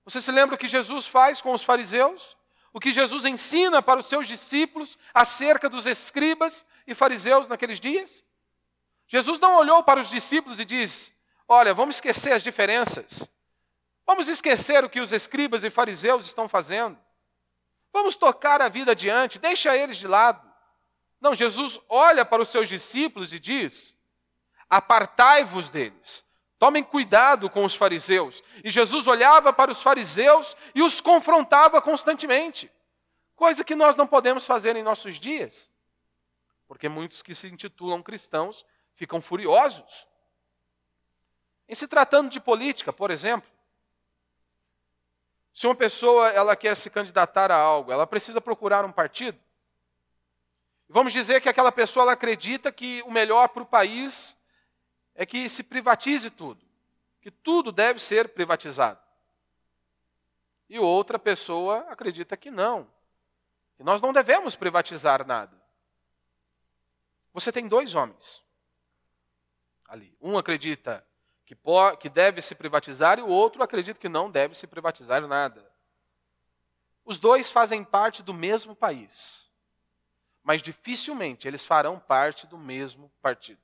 Você 0.05 0.21
se 0.21 0.31
lembra 0.31 0.55
o 0.55 0.57
que 0.57 0.67
Jesus 0.67 1.07
faz 1.07 1.41
com 1.41 1.53
os 1.53 1.63
fariseus? 1.63 2.37
O 2.71 2.79
que 2.79 2.91
Jesus 2.91 3.25
ensina 3.25 3.81
para 3.81 3.99
os 3.99 4.05
seus 4.05 4.27
discípulos 4.27 4.97
acerca 5.13 5.67
dos 5.67 5.85
escribas 5.85 6.65
e 6.87 6.93
fariseus 6.93 7.47
naqueles 7.47 7.79
dias? 7.79 8.23
Jesus 9.09 9.39
não 9.39 9.55
olhou 9.55 9.83
para 9.83 9.99
os 9.99 10.09
discípulos 10.09 10.59
e 10.59 10.65
diz: 10.65 11.11
Olha, 11.47 11.73
vamos 11.73 11.95
esquecer 11.95 12.31
as 12.31 12.43
diferenças. 12.43 13.27
Vamos 14.05 14.27
esquecer 14.27 14.83
o 14.85 14.89
que 14.89 15.01
os 15.01 15.11
escribas 15.11 15.63
e 15.63 15.69
fariseus 15.69 16.25
estão 16.25 16.47
fazendo. 16.47 16.97
Vamos 17.91 18.15
tocar 18.15 18.61
a 18.61 18.69
vida 18.69 18.91
adiante, 18.91 19.39
deixa 19.39 19.75
eles 19.75 19.97
de 19.97 20.07
lado. 20.07 20.47
Não, 21.19 21.33
Jesus 21.33 21.79
olha 21.89 22.23
para 22.23 22.41
os 22.41 22.49
seus 22.49 22.69
discípulos 22.69 23.33
e 23.33 23.39
diz: 23.39 23.97
Apartai-vos 24.69 25.71
deles. 25.71 26.23
Tomem 26.59 26.83
cuidado 26.83 27.49
com 27.49 27.65
os 27.65 27.73
fariseus. 27.73 28.43
E 28.63 28.69
Jesus 28.69 29.07
olhava 29.07 29.51
para 29.51 29.71
os 29.71 29.81
fariseus 29.81 30.55
e 30.75 30.83
os 30.83 31.01
confrontava 31.01 31.81
constantemente. 31.81 32.71
Coisa 33.35 33.63
que 33.63 33.73
nós 33.73 33.95
não 33.95 34.05
podemos 34.05 34.45
fazer 34.45 34.75
em 34.75 34.83
nossos 34.83 35.19
dias. 35.19 35.71
Porque 36.67 36.87
muitos 36.87 37.23
que 37.23 37.33
se 37.33 37.47
intitulam 37.47 38.03
cristãos 38.03 38.63
ficam 38.99 39.21
furiosos. 39.21 40.05
Em 41.69 41.73
se 41.73 41.87
tratando 41.87 42.29
de 42.29 42.37
política, 42.37 42.91
por 42.91 43.09
exemplo, 43.09 43.49
se 45.53 45.65
uma 45.65 45.75
pessoa 45.75 46.27
ela 46.31 46.53
quer 46.53 46.75
se 46.75 46.89
candidatar 46.89 47.49
a 47.49 47.55
algo, 47.55 47.93
ela 47.93 48.05
precisa 48.05 48.41
procurar 48.41 48.83
um 48.83 48.91
partido. 48.91 49.39
Vamos 50.89 51.13
dizer 51.13 51.39
que 51.39 51.47
aquela 51.47 51.71
pessoa 51.71 52.03
ela 52.03 52.11
acredita 52.11 52.73
que 52.73 53.01
o 53.03 53.11
melhor 53.11 53.47
para 53.47 53.63
o 53.63 53.65
país 53.65 54.35
é 55.15 55.25
que 55.25 55.47
se 55.47 55.63
privatize 55.63 56.29
tudo, 56.29 56.65
que 57.21 57.31
tudo 57.31 57.71
deve 57.71 58.01
ser 58.01 58.27
privatizado. 58.27 58.99
E 60.67 60.77
outra 60.77 61.17
pessoa 61.17 61.85
acredita 61.89 62.35
que 62.35 62.51
não, 62.51 62.85
que 63.77 63.83
nós 63.83 64.01
não 64.01 64.11
devemos 64.11 64.57
privatizar 64.57 65.25
nada. 65.25 65.57
Você 67.33 67.49
tem 67.49 67.65
dois 67.65 67.95
homens 67.95 68.48
ali. 69.89 70.15
Um 70.21 70.37
acredita 70.37 71.05
que, 71.45 71.55
pode, 71.55 71.97
que 71.97 72.09
deve 72.09 72.41
se 72.41 72.53
privatizar 72.53 73.17
e 73.17 73.23
o 73.23 73.27
outro 73.27 73.63
acredita 73.63 73.99
que 73.99 74.07
não 74.07 74.29
deve 74.29 74.55
se 74.55 74.67
privatizar 74.67 75.25
nada. 75.27 75.69
Os 77.03 77.17
dois 77.17 77.49
fazem 77.49 77.83
parte 77.83 78.21
do 78.21 78.33
mesmo 78.33 78.75
país, 78.75 79.49
mas 80.43 80.61
dificilmente 80.61 81.47
eles 81.47 81.65
farão 81.65 81.99
parte 81.99 82.45
do 82.45 82.57
mesmo 82.57 83.11
partido. 83.21 83.59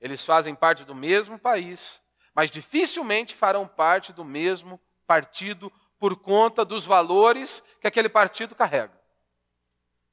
Eles 0.00 0.24
fazem 0.24 0.54
parte 0.54 0.84
do 0.84 0.94
mesmo 0.94 1.38
país, 1.38 2.02
mas 2.34 2.50
dificilmente 2.50 3.34
farão 3.34 3.66
parte 3.66 4.12
do 4.12 4.24
mesmo 4.24 4.80
partido 5.06 5.72
por 5.98 6.16
conta 6.16 6.64
dos 6.64 6.84
valores 6.84 7.62
que 7.80 7.86
aquele 7.86 8.08
partido 8.08 8.54
carrega. 8.54 8.98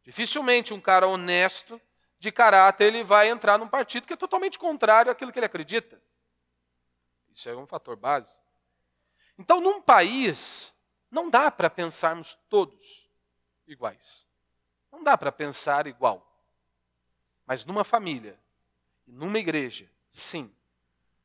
Dificilmente 0.04 0.74
um 0.74 0.80
cara 0.80 1.08
honesto, 1.08 1.82
de 2.26 2.32
caráter, 2.32 2.86
ele 2.86 3.04
vai 3.04 3.30
entrar 3.30 3.58
num 3.60 3.68
partido 3.68 4.08
que 4.08 4.14
é 4.14 4.18
totalmente 4.18 4.58
contrário 4.58 5.12
àquilo 5.12 5.32
que 5.32 5.38
ele 5.38 5.46
acredita. 5.46 6.02
Isso 7.32 7.48
é 7.48 7.56
um 7.56 7.68
fator 7.68 7.96
base. 7.96 8.42
Então, 9.38 9.62
num 9.62 9.82
país, 9.82 10.74
não 11.12 11.30
dá 11.30 11.52
para 11.52 11.70
pensarmos 11.70 12.36
todos 12.50 13.08
iguais. 13.68 14.26
Não 14.92 15.04
dá 15.04 15.16
para 15.18 15.32
pensar 15.32 15.86
igual. 15.86 16.26
Mas 17.46 17.64
numa 17.64 17.84
família, 17.84 18.40
numa 19.06 19.38
igreja, 19.38 19.88
sim, 20.10 20.52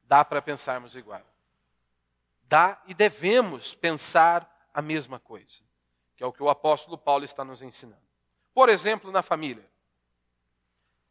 dá 0.03 0.23
para 0.23 0.43
pensarmos 0.43 0.95
igual. 0.95 1.25
Dá 2.43 2.83
e 2.87 2.93
devemos 2.93 3.75
pensar 3.75 4.69
a 4.75 4.83
mesma 4.83 5.19
coisa, 5.19 5.63
que 6.17 6.23
é 6.23 6.27
o 6.27 6.33
que 6.33 6.43
o 6.43 6.51
apóstolo 6.51 6.99
Paulo 6.99 7.25
está 7.25 7.43
nos 7.45 7.63
ensinando. 7.63 8.03
Por 8.53 8.69
exemplo, 8.69 9.11
na 9.11 9.23
família. 9.23 9.71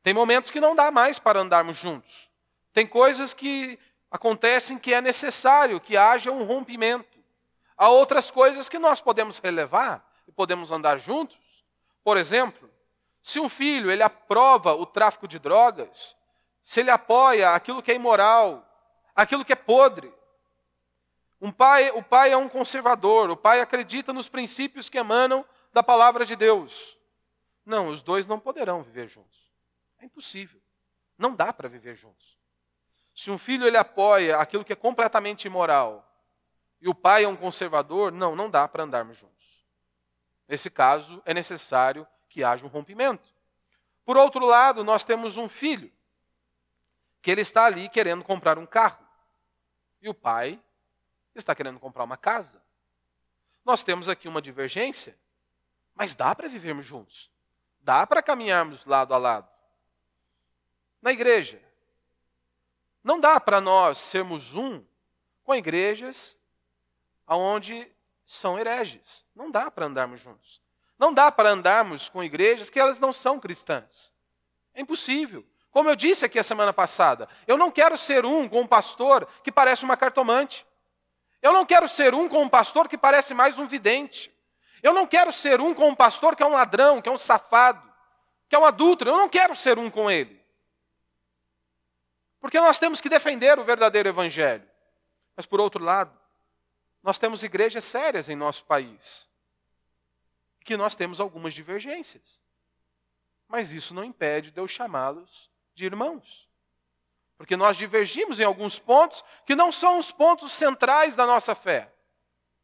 Tem 0.02 0.14
momentos 0.14 0.50
que 0.50 0.62
não 0.62 0.76
dá 0.76 0.92
mais 0.92 1.20
para 1.20 1.40
andarmos 1.40 1.78
juntos. 1.78 2.30
Tem 2.74 2.88
coisas 2.88 3.34
que 3.34 3.78
acontecem 4.10 4.78
que 4.78 4.94
é 4.94 5.02
necessário 5.02 5.80
que 5.80 5.98
haja 5.98 6.32
um 6.32 6.44
rompimento. 6.44 7.20
Há 7.78 7.90
outras 7.90 8.32
coisas 8.32 8.68
que 8.68 8.80
nós 8.80 9.02
podemos 9.02 9.40
relevar 9.40 10.06
e 10.28 10.32
podemos 10.32 10.72
andar 10.72 11.00
juntos. 11.00 11.38
Por 12.04 12.18
exemplo, 12.18 12.70
se 13.22 13.40
um 13.40 13.50
filho 13.50 13.92
ele 13.92 14.04
aprova 14.04 14.74
o 14.74 14.86
tráfico 14.86 15.28
de 15.28 15.40
drogas, 15.40 16.16
se 16.64 16.80
ele 16.80 16.92
apoia 16.92 17.52
aquilo 17.52 17.82
que 17.82 17.92
é 17.92 17.96
imoral, 17.96 18.66
aquilo 19.16 19.44
que 19.44 19.54
é 19.54 19.56
podre. 19.56 20.14
Um 21.42 21.52
pai, 21.52 21.90
o 21.92 22.04
pai 22.04 22.32
é 22.32 22.38
um 22.38 22.50
conservador, 22.50 23.30
o 23.30 23.38
pai 23.38 23.62
acredita 23.62 24.12
nos 24.12 24.28
princípios 24.28 24.90
que 24.90 24.98
emanam 24.98 25.46
da 25.72 25.82
palavra 25.82 26.26
de 26.26 26.36
Deus. 26.36 26.98
Não, 27.66 27.88
os 27.88 28.02
dois 28.02 28.28
não 28.28 28.40
poderão 28.40 28.84
viver 28.84 29.08
juntos. 29.08 29.49
É 30.00 30.06
impossível. 30.06 30.62
Não 31.18 31.36
dá 31.36 31.52
para 31.52 31.68
viver 31.68 31.96
juntos. 31.96 32.38
Se 33.14 33.30
um 33.30 33.38
filho 33.38 33.68
ele 33.68 33.78
apoia 33.78 34.38
aquilo 34.38 34.64
que 34.64 34.74
é 34.74 34.76
completamente 34.76 35.46
imoral 35.46 36.06
e 36.82 36.88
o 36.88 36.96
pai 36.96 37.26
é 37.26 37.28
um 37.28 37.36
conservador, 37.36 38.12
não, 38.12 38.36
não 38.36 38.50
dá 38.50 38.68
para 38.68 38.84
andarmos 38.84 39.18
juntos. 39.18 39.66
Nesse 40.48 40.70
caso, 40.70 41.22
é 41.26 41.34
necessário 41.34 42.08
que 42.30 42.44
haja 42.44 42.66
um 42.66 42.70
rompimento. 42.70 43.30
Por 44.06 44.18
outro 44.18 44.46
lado, 44.46 44.84
nós 44.84 45.04
temos 45.04 45.38
um 45.38 45.50
filho 45.50 45.92
que 47.22 47.30
ele 47.30 47.42
está 47.42 47.66
ali 47.66 47.90
querendo 47.90 48.24
comprar 48.24 48.58
um 48.58 48.66
carro 48.66 49.06
e 50.02 50.08
o 50.08 50.14
pai 50.14 50.60
está 51.36 51.54
querendo 51.54 51.80
comprar 51.80 52.06
uma 52.06 52.18
casa. 52.18 52.64
Nós 53.66 53.84
temos 53.84 54.08
aqui 54.08 54.28
uma 54.28 54.42
divergência, 54.42 55.18
mas 55.94 56.16
dá 56.16 56.34
para 56.34 56.48
vivermos 56.48 56.86
juntos. 56.86 57.30
Dá 57.82 58.08
para 58.08 58.24
caminharmos 58.24 58.86
lado 58.86 59.14
a 59.14 59.18
lado. 59.18 59.59
Na 61.02 61.12
igreja, 61.12 61.62
não 63.04 63.20
dá 63.20 63.40
para 63.40 63.62
nós 63.62 63.98
sermos 63.98 64.56
um 64.56 64.84
com 65.44 65.56
igrejas 65.56 66.38
onde 67.28 67.90
são 68.26 68.60
hereges. 68.60 69.26
Não 69.36 69.50
dá 69.50 69.72
para 69.72 69.86
andarmos 69.86 70.22
juntos. 70.22 70.62
Não 70.98 71.14
dá 71.14 71.32
para 71.32 71.50
andarmos 71.50 72.10
com 72.10 72.24
igrejas 72.24 72.70
que 72.70 72.80
elas 72.80 73.00
não 73.00 73.14
são 73.14 73.40
cristãs. 73.40 74.12
É 74.74 74.82
impossível. 74.82 75.46
Como 75.72 75.90
eu 75.90 75.96
disse 75.96 76.26
aqui 76.26 76.38
a 76.38 76.44
semana 76.44 76.74
passada, 76.74 77.30
eu 77.48 77.58
não 77.58 77.72
quero 77.72 77.98
ser 77.98 78.26
um 78.26 78.50
com 78.50 78.62
um 78.62 78.68
pastor 78.68 79.28
que 79.44 79.52
parece 79.52 79.84
uma 79.84 79.96
cartomante. 79.96 80.66
Eu 81.42 81.54
não 81.54 81.66
quero 81.66 81.88
ser 81.88 82.14
um 82.14 82.28
com 82.28 82.42
um 82.42 82.50
pastor 82.50 82.90
que 82.90 82.98
parece 82.98 83.34
mais 83.34 83.58
um 83.58 83.66
vidente. 83.66 84.34
Eu 84.84 84.94
não 84.94 85.06
quero 85.06 85.32
ser 85.32 85.62
um 85.62 85.74
com 85.74 85.90
um 85.90 85.96
pastor 85.96 86.36
que 86.36 86.44
é 86.44 86.46
um 86.46 86.52
ladrão, 86.52 87.02
que 87.02 87.08
é 87.08 87.12
um 87.12 87.18
safado, 87.18 87.82
que 88.50 88.56
é 88.56 88.60
um 88.60 88.66
adulto. 88.66 89.06
Eu 89.06 89.18
não 89.18 89.30
quero 89.30 89.56
ser 89.56 89.80
um 89.80 89.90
com 89.90 90.10
ele. 90.10 90.39
Porque 92.40 92.60
nós 92.60 92.80
temos 92.80 93.02
que 93.02 93.10
defender 93.10 93.60
o 93.60 93.64
verdadeiro 93.64 94.10
evangelho. 94.10 94.68
Mas 95.36 95.46
por 95.46 95.60
outro 95.60 95.84
lado, 95.84 96.18
nós 97.04 97.20
temos 97.20 97.44
igrejas 97.44 97.84
sérias 97.84 98.30
em 98.30 98.36
nosso 98.36 98.66
país. 98.66 99.30
Que 100.64 100.78
nós 100.78 100.96
temos 100.96 101.20
algumas 101.20 101.54
divergências. 101.54 102.42
Mas 103.48 103.74
isso 103.74 103.94
não 103.94 104.04
impede 104.04 104.52
de 104.52 104.60
eu 104.60 104.68
chamá-los 104.68 105.50
de 105.74 105.86
irmãos. 105.86 106.48
Porque 107.38 107.56
nós 107.56 107.78
divergimos 107.78 108.40
em 108.40 108.44
alguns 108.44 108.78
pontos 108.78 109.24
que 109.46 109.56
não 109.56 109.72
são 109.72 109.98
os 109.98 110.12
pontos 110.12 110.52
centrais 110.52 111.16
da 111.16 111.26
nossa 111.26 111.56
fé. 111.56 111.92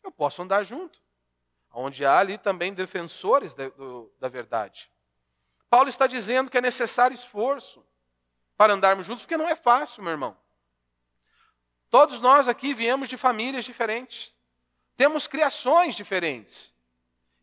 Eu 0.03 0.11
posso 0.11 0.41
andar 0.41 0.63
junto. 0.63 1.01
Onde 1.73 2.05
há 2.05 2.19
ali 2.19 2.37
também 2.37 2.73
defensores 2.73 3.53
do, 3.53 4.11
da 4.19 4.29
verdade. 4.29 4.91
Paulo 5.69 5.89
está 5.89 6.07
dizendo 6.07 6.49
que 6.49 6.57
é 6.57 6.61
necessário 6.61 7.15
esforço 7.15 7.85
para 8.57 8.73
andarmos 8.73 9.05
juntos, 9.05 9.23
porque 9.23 9.37
não 9.37 9.47
é 9.47 9.55
fácil, 9.55 10.03
meu 10.03 10.11
irmão. 10.11 10.37
Todos 11.89 12.19
nós 12.19 12.47
aqui 12.47 12.73
viemos 12.73 13.07
de 13.07 13.17
famílias 13.17 13.65
diferentes, 13.65 14.37
temos 14.95 15.27
criações 15.27 15.95
diferentes. 15.95 16.73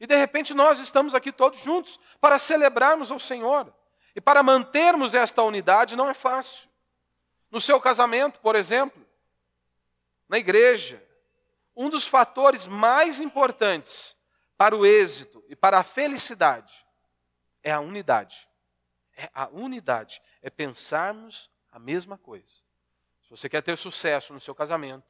E 0.00 0.06
de 0.06 0.16
repente 0.16 0.52
nós 0.52 0.80
estamos 0.80 1.14
aqui 1.14 1.30
todos 1.30 1.60
juntos 1.60 2.00
para 2.20 2.38
celebrarmos 2.38 3.10
ao 3.10 3.20
Senhor. 3.20 3.72
E 4.14 4.20
para 4.20 4.42
mantermos 4.42 5.14
esta 5.14 5.42
unidade 5.42 5.94
não 5.96 6.08
é 6.10 6.14
fácil. 6.14 6.68
No 7.50 7.60
seu 7.60 7.80
casamento, 7.80 8.40
por 8.40 8.56
exemplo, 8.56 9.06
na 10.28 10.38
igreja, 10.38 11.02
um 11.76 11.88
dos 11.88 12.06
fatores 12.06 12.66
mais 12.66 13.20
importantes 13.20 14.16
para 14.56 14.76
o 14.76 14.84
êxito 14.84 15.42
e 15.48 15.54
para 15.54 15.78
a 15.78 15.84
felicidade 15.84 16.74
é 17.62 17.70
a 17.72 17.80
unidade. 17.80 18.48
É 19.22 19.30
a 19.32 19.46
unidade, 19.46 20.20
é 20.42 20.50
pensarmos 20.50 21.48
a 21.70 21.78
mesma 21.78 22.18
coisa. 22.18 22.50
Se 23.22 23.30
você 23.30 23.48
quer 23.48 23.62
ter 23.62 23.78
sucesso 23.78 24.32
no 24.32 24.40
seu 24.40 24.52
casamento, 24.52 25.06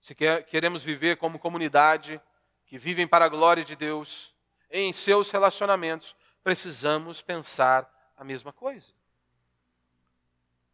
se 0.00 0.14
quer, 0.14 0.44
queremos 0.46 0.84
viver 0.84 1.16
como 1.16 1.40
comunidade 1.40 2.22
que 2.64 2.78
vivem 2.78 3.06
para 3.06 3.24
a 3.24 3.28
glória 3.28 3.64
de 3.64 3.74
Deus, 3.74 4.32
em 4.70 4.92
seus 4.92 5.28
relacionamentos, 5.32 6.14
precisamos 6.44 7.20
pensar 7.20 8.12
a 8.16 8.22
mesma 8.22 8.52
coisa. 8.52 8.92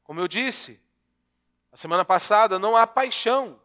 Como 0.05 0.21
eu 0.21 0.29
disse, 0.29 0.79
a 1.73 1.77
semana 1.77 2.05
passada, 2.05 2.59
não 2.59 2.77
há 2.77 2.87
paixão 2.87 3.59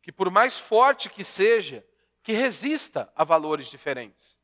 que, 0.00 0.10
por 0.10 0.30
mais 0.30 0.58
forte 0.58 1.10
que 1.10 1.22
seja, 1.22 1.84
que 2.22 2.32
resista 2.32 3.12
a 3.14 3.22
valores 3.22 3.66
diferentes. 3.66 4.38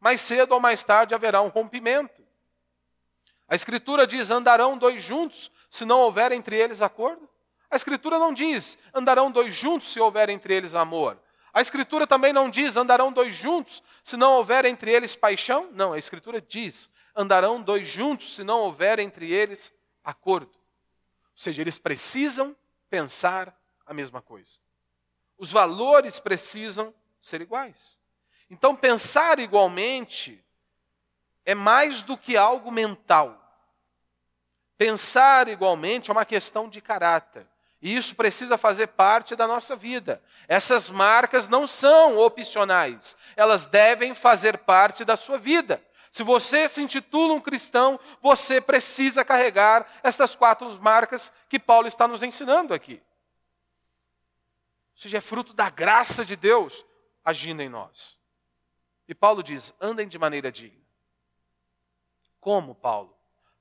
Mais 0.00 0.22
cedo 0.22 0.52
ou 0.52 0.60
mais 0.60 0.82
tarde 0.82 1.14
haverá 1.14 1.42
um 1.42 1.48
rompimento. 1.48 2.25
A 3.48 3.54
Escritura 3.54 4.06
diz: 4.06 4.30
andarão 4.30 4.76
dois 4.76 5.02
juntos 5.02 5.50
se 5.70 5.84
não 5.84 6.00
houver 6.00 6.32
entre 6.32 6.56
eles 6.56 6.82
acordo? 6.82 7.28
A 7.70 7.76
Escritura 7.76 8.18
não 8.18 8.32
diz: 8.32 8.78
andarão 8.94 9.30
dois 9.30 9.54
juntos 9.54 9.92
se 9.92 10.00
houver 10.00 10.28
entre 10.28 10.54
eles 10.54 10.74
amor. 10.74 11.20
A 11.52 11.60
Escritura 11.60 12.06
também 12.06 12.32
não 12.32 12.50
diz: 12.50 12.76
andarão 12.76 13.12
dois 13.12 13.34
juntos 13.34 13.82
se 14.02 14.16
não 14.16 14.32
houver 14.34 14.64
entre 14.64 14.92
eles 14.92 15.16
paixão? 15.16 15.70
Não, 15.72 15.92
a 15.92 15.98
Escritura 15.98 16.40
diz: 16.40 16.90
andarão 17.14 17.62
dois 17.62 17.88
juntos 17.88 18.34
se 18.34 18.44
não 18.44 18.60
houver 18.60 18.98
entre 18.98 19.30
eles 19.30 19.72
acordo. 20.04 20.52
Ou 20.52 21.38
seja, 21.42 21.60
eles 21.60 21.78
precisam 21.78 22.56
pensar 22.88 23.58
a 23.86 23.94
mesma 23.94 24.20
coisa. 24.20 24.60
Os 25.38 25.50
valores 25.50 26.18
precisam 26.18 26.94
ser 27.20 27.40
iguais. 27.40 27.98
Então, 28.48 28.76
pensar 28.76 29.38
igualmente 29.38 30.44
é 31.46 31.54
mais 31.54 32.02
do 32.02 32.18
que 32.18 32.36
algo 32.36 32.72
mental. 32.72 33.40
Pensar 34.76 35.48
igualmente 35.48 36.10
é 36.10 36.12
uma 36.12 36.24
questão 36.24 36.68
de 36.68 36.80
caráter. 36.82 37.46
E 37.80 37.96
isso 37.96 38.16
precisa 38.16 38.58
fazer 38.58 38.88
parte 38.88 39.36
da 39.36 39.46
nossa 39.46 39.76
vida. 39.76 40.20
Essas 40.48 40.90
marcas 40.90 41.48
não 41.48 41.66
são 41.66 42.18
opcionais, 42.18 43.16
elas 43.36 43.66
devem 43.66 44.14
fazer 44.14 44.58
parte 44.58 45.04
da 45.04 45.16
sua 45.16 45.38
vida. 45.38 45.82
Se 46.10 46.22
você 46.22 46.66
se 46.66 46.82
intitula 46.82 47.34
um 47.34 47.40
cristão, 47.40 48.00
você 48.20 48.60
precisa 48.60 49.24
carregar 49.24 49.86
essas 50.02 50.34
quatro 50.34 50.68
marcas 50.82 51.30
que 51.48 51.58
Paulo 51.58 51.86
está 51.86 52.08
nos 52.08 52.22
ensinando 52.22 52.74
aqui. 52.74 53.02
Ou 54.94 55.02
seja, 55.02 55.18
é 55.18 55.20
fruto 55.20 55.52
da 55.52 55.68
graça 55.68 56.24
de 56.24 56.34
Deus 56.34 56.84
agindo 57.22 57.60
em 57.60 57.68
nós. 57.68 58.18
E 59.06 59.14
Paulo 59.14 59.42
diz: 59.42 59.74
andem 59.78 60.08
de 60.08 60.18
maneira 60.18 60.50
digna. 60.50 60.85
Como, 62.46 62.76
Paulo? 62.76 63.12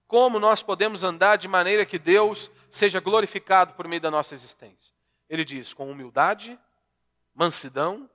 Como 0.07 0.39
nós 0.39 0.61
podemos 0.61 1.03
andar 1.03 1.37
de 1.37 1.47
maneira 1.47 1.87
que 1.87 1.97
Deus 1.97 2.51
seja 2.69 2.99
glorificado 2.99 3.73
por 3.73 3.87
meio 3.87 3.99
da 3.99 4.11
nossa 4.11 4.35
existência? 4.35 4.93
Ele 5.27 5.43
diz: 5.43 5.73
com 5.73 5.89
humildade, 5.89 6.59
mansidão, 7.33 8.07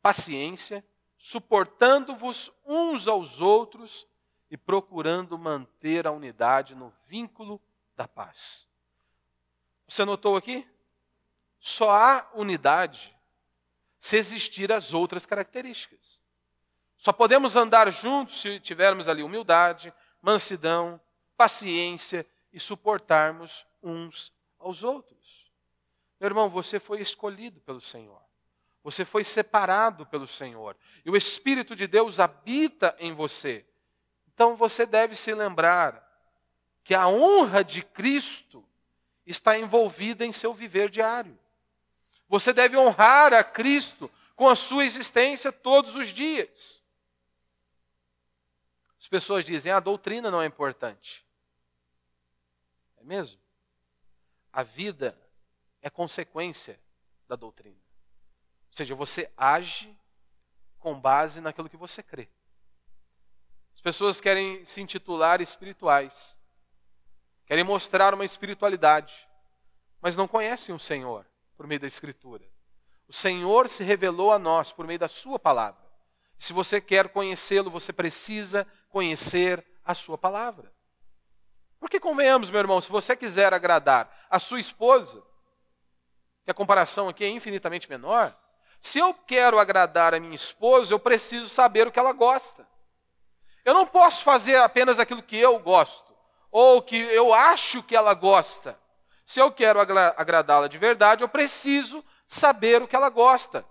paciência, 0.00 0.82
suportando-vos 1.18 2.50
uns 2.64 3.06
aos 3.06 3.42
outros 3.42 4.08
e 4.50 4.56
procurando 4.56 5.36
manter 5.36 6.06
a 6.06 6.10
unidade 6.10 6.74
no 6.74 6.90
vínculo 7.06 7.60
da 7.94 8.08
paz. 8.08 8.66
Você 9.86 10.06
notou 10.06 10.38
aqui? 10.38 10.66
Só 11.58 11.90
há 11.90 12.30
unidade 12.32 13.14
se 14.00 14.16
existir 14.16 14.72
as 14.72 14.94
outras 14.94 15.26
características. 15.26 16.18
Só 16.98 17.12
podemos 17.12 17.54
andar 17.56 17.90
juntos 17.92 18.40
se 18.40 18.58
tivermos 18.58 19.08
ali 19.08 19.22
humildade, 19.22 19.94
mansidão, 20.20 21.00
paciência 21.36 22.26
e 22.52 22.58
suportarmos 22.58 23.64
uns 23.80 24.32
aos 24.58 24.82
outros. 24.82 25.50
Meu 26.20 26.28
irmão, 26.28 26.50
você 26.50 26.80
foi 26.80 27.00
escolhido 27.00 27.60
pelo 27.60 27.80
Senhor. 27.80 28.20
Você 28.82 29.04
foi 29.04 29.22
separado 29.22 30.04
pelo 30.06 30.26
Senhor. 30.26 30.76
E 31.04 31.10
o 31.10 31.16
Espírito 31.16 31.76
de 31.76 31.86
Deus 31.86 32.18
habita 32.18 32.96
em 32.98 33.12
você. 33.12 33.64
Então 34.34 34.56
você 34.56 34.84
deve 34.84 35.14
se 35.14 35.32
lembrar 35.32 36.04
que 36.82 36.94
a 36.94 37.06
honra 37.06 37.62
de 37.62 37.82
Cristo 37.82 38.64
está 39.24 39.56
envolvida 39.56 40.24
em 40.24 40.32
seu 40.32 40.52
viver 40.52 40.88
diário. 40.88 41.38
Você 42.28 42.52
deve 42.52 42.76
honrar 42.76 43.32
a 43.32 43.44
Cristo 43.44 44.10
com 44.34 44.48
a 44.48 44.56
sua 44.56 44.84
existência 44.84 45.52
todos 45.52 45.94
os 45.96 46.08
dias. 46.08 46.82
As 49.08 49.10
pessoas 49.10 49.42
dizem: 49.42 49.72
ah, 49.72 49.78
a 49.78 49.80
doutrina 49.80 50.30
não 50.30 50.42
é 50.42 50.44
importante. 50.44 51.26
É 52.98 53.02
mesmo? 53.02 53.40
A 54.52 54.62
vida 54.62 55.18
é 55.80 55.88
consequência 55.88 56.78
da 57.26 57.34
doutrina. 57.34 57.80
Ou 58.70 58.76
seja, 58.76 58.94
você 58.94 59.32
age 59.34 59.96
com 60.78 61.00
base 61.00 61.40
naquilo 61.40 61.70
que 61.70 61.76
você 61.78 62.02
crê. 62.02 62.28
As 63.74 63.80
pessoas 63.80 64.20
querem 64.20 64.62
se 64.66 64.82
intitular 64.82 65.40
espirituais, 65.40 66.36
querem 67.46 67.64
mostrar 67.64 68.12
uma 68.12 68.26
espiritualidade, 68.26 69.26
mas 70.02 70.16
não 70.16 70.28
conhecem 70.28 70.74
o 70.74 70.78
Senhor 70.78 71.24
por 71.56 71.66
meio 71.66 71.80
da 71.80 71.86
Escritura. 71.86 72.46
O 73.08 73.12
Senhor 73.14 73.70
se 73.70 73.82
revelou 73.82 74.30
a 74.30 74.38
nós 74.38 74.70
por 74.70 74.86
meio 74.86 74.98
da 74.98 75.08
Sua 75.08 75.38
palavra. 75.38 75.87
Se 76.38 76.52
você 76.52 76.80
quer 76.80 77.08
conhecê-lo, 77.08 77.70
você 77.70 77.92
precisa 77.92 78.66
conhecer 78.88 79.64
a 79.84 79.94
sua 79.94 80.16
palavra. 80.16 80.72
Porque 81.80 82.00
convenhamos, 82.00 82.50
meu 82.50 82.60
irmão, 82.60 82.80
se 82.80 82.90
você 82.90 83.16
quiser 83.16 83.52
agradar 83.52 84.10
a 84.30 84.38
sua 84.38 84.60
esposa, 84.60 85.22
que 86.44 86.50
a 86.50 86.54
comparação 86.54 87.08
aqui 87.08 87.24
é 87.24 87.28
infinitamente 87.28 87.88
menor, 87.88 88.36
se 88.80 88.98
eu 88.98 89.12
quero 89.12 89.58
agradar 89.58 90.14
a 90.14 90.20
minha 90.20 90.34
esposa, 90.34 90.94
eu 90.94 90.98
preciso 90.98 91.48
saber 91.48 91.86
o 91.86 91.92
que 91.92 91.98
ela 91.98 92.12
gosta. 92.12 92.66
Eu 93.64 93.74
não 93.74 93.86
posso 93.86 94.22
fazer 94.22 94.56
apenas 94.56 94.98
aquilo 94.98 95.22
que 95.22 95.36
eu 95.36 95.58
gosto, 95.58 96.14
ou 96.50 96.80
que 96.80 96.96
eu 96.96 97.34
acho 97.34 97.82
que 97.82 97.96
ela 97.96 98.14
gosta. 98.14 98.78
Se 99.26 99.40
eu 99.40 99.52
quero 99.52 99.78
agradá-la 99.80 100.68
de 100.68 100.78
verdade, 100.78 101.22
eu 101.22 101.28
preciso 101.28 102.04
saber 102.26 102.80
o 102.82 102.88
que 102.88 102.96
ela 102.96 103.10
gosta. 103.10 103.64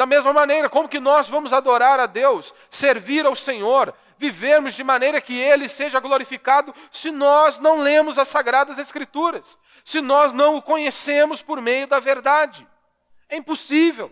Da 0.00 0.06
mesma 0.06 0.32
maneira, 0.32 0.66
como 0.66 0.88
que 0.88 0.98
nós 0.98 1.28
vamos 1.28 1.52
adorar 1.52 2.00
a 2.00 2.06
Deus, 2.06 2.54
servir 2.70 3.26
ao 3.26 3.36
Senhor, 3.36 3.94
vivermos 4.16 4.72
de 4.72 4.82
maneira 4.82 5.20
que 5.20 5.38
Ele 5.38 5.68
seja 5.68 6.00
glorificado, 6.00 6.74
se 6.90 7.10
nós 7.10 7.58
não 7.58 7.82
lemos 7.82 8.18
as 8.18 8.26
Sagradas 8.28 8.78
Escrituras, 8.78 9.58
se 9.84 10.00
nós 10.00 10.32
não 10.32 10.56
o 10.56 10.62
conhecemos 10.62 11.42
por 11.42 11.60
meio 11.60 11.86
da 11.86 12.00
verdade? 12.00 12.66
É 13.28 13.36
impossível. 13.36 14.10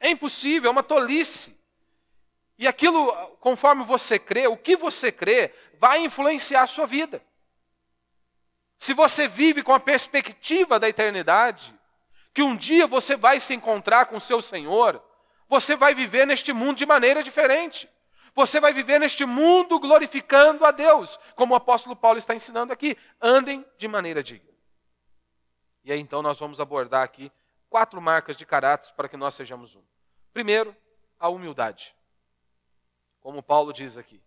É 0.00 0.08
impossível, 0.08 0.68
é 0.68 0.72
uma 0.72 0.82
tolice. 0.82 1.54
E 2.58 2.66
aquilo, 2.66 3.12
conforme 3.40 3.84
você 3.84 4.18
crê, 4.18 4.46
o 4.46 4.56
que 4.56 4.76
você 4.76 5.12
crê, 5.12 5.52
vai 5.78 5.98
influenciar 5.98 6.62
a 6.62 6.66
sua 6.66 6.86
vida. 6.86 7.22
Se 8.78 8.94
você 8.94 9.28
vive 9.28 9.62
com 9.62 9.74
a 9.74 9.80
perspectiva 9.80 10.80
da 10.80 10.88
eternidade, 10.88 11.78
que 12.34 12.42
um 12.42 12.56
dia 12.56 12.86
você 12.86 13.16
vai 13.16 13.38
se 13.38 13.54
encontrar 13.54 14.06
com 14.06 14.16
o 14.16 14.20
seu 14.20 14.42
Senhor, 14.42 15.02
você 15.48 15.76
vai 15.76 15.94
viver 15.94 16.26
neste 16.26 16.52
mundo 16.52 16.76
de 16.76 16.84
maneira 16.84 17.22
diferente. 17.22 17.88
Você 18.34 18.58
vai 18.58 18.72
viver 18.72 18.98
neste 18.98 19.24
mundo 19.24 19.78
glorificando 19.78 20.64
a 20.64 20.72
Deus, 20.72 21.20
como 21.36 21.54
o 21.54 21.56
apóstolo 21.56 21.94
Paulo 21.94 22.18
está 22.18 22.34
ensinando 22.34 22.72
aqui. 22.72 22.96
Andem 23.22 23.64
de 23.78 23.86
maneira 23.86 24.20
digna. 24.20 24.52
E 25.84 25.92
aí 25.92 26.00
então 26.00 26.20
nós 26.20 26.36
vamos 26.36 26.58
abordar 26.60 27.04
aqui 27.04 27.30
quatro 27.70 28.00
marcas 28.00 28.36
de 28.36 28.44
caráter 28.44 28.92
para 28.94 29.08
que 29.08 29.16
nós 29.16 29.34
sejamos 29.34 29.76
um. 29.76 29.82
Primeiro, 30.32 30.76
a 31.20 31.28
humildade. 31.28 31.94
Como 33.20 33.42
Paulo 33.42 33.72
diz 33.72 33.96
aqui. 33.96 34.20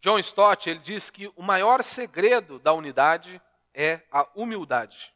John 0.00 0.18
Stott, 0.18 0.70
ele 0.70 0.78
diz 0.78 1.10
que 1.10 1.32
o 1.34 1.42
maior 1.42 1.82
segredo 1.82 2.58
da 2.58 2.72
unidade 2.72 3.40
é 3.74 4.02
a 4.10 4.28
humildade. 4.34 5.12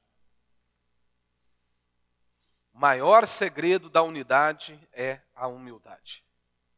O 2.75 2.79
maior 2.79 3.27
segredo 3.27 3.89
da 3.89 4.03
unidade 4.03 4.79
é 4.93 5.21
a 5.35 5.47
humildade. 5.47 6.25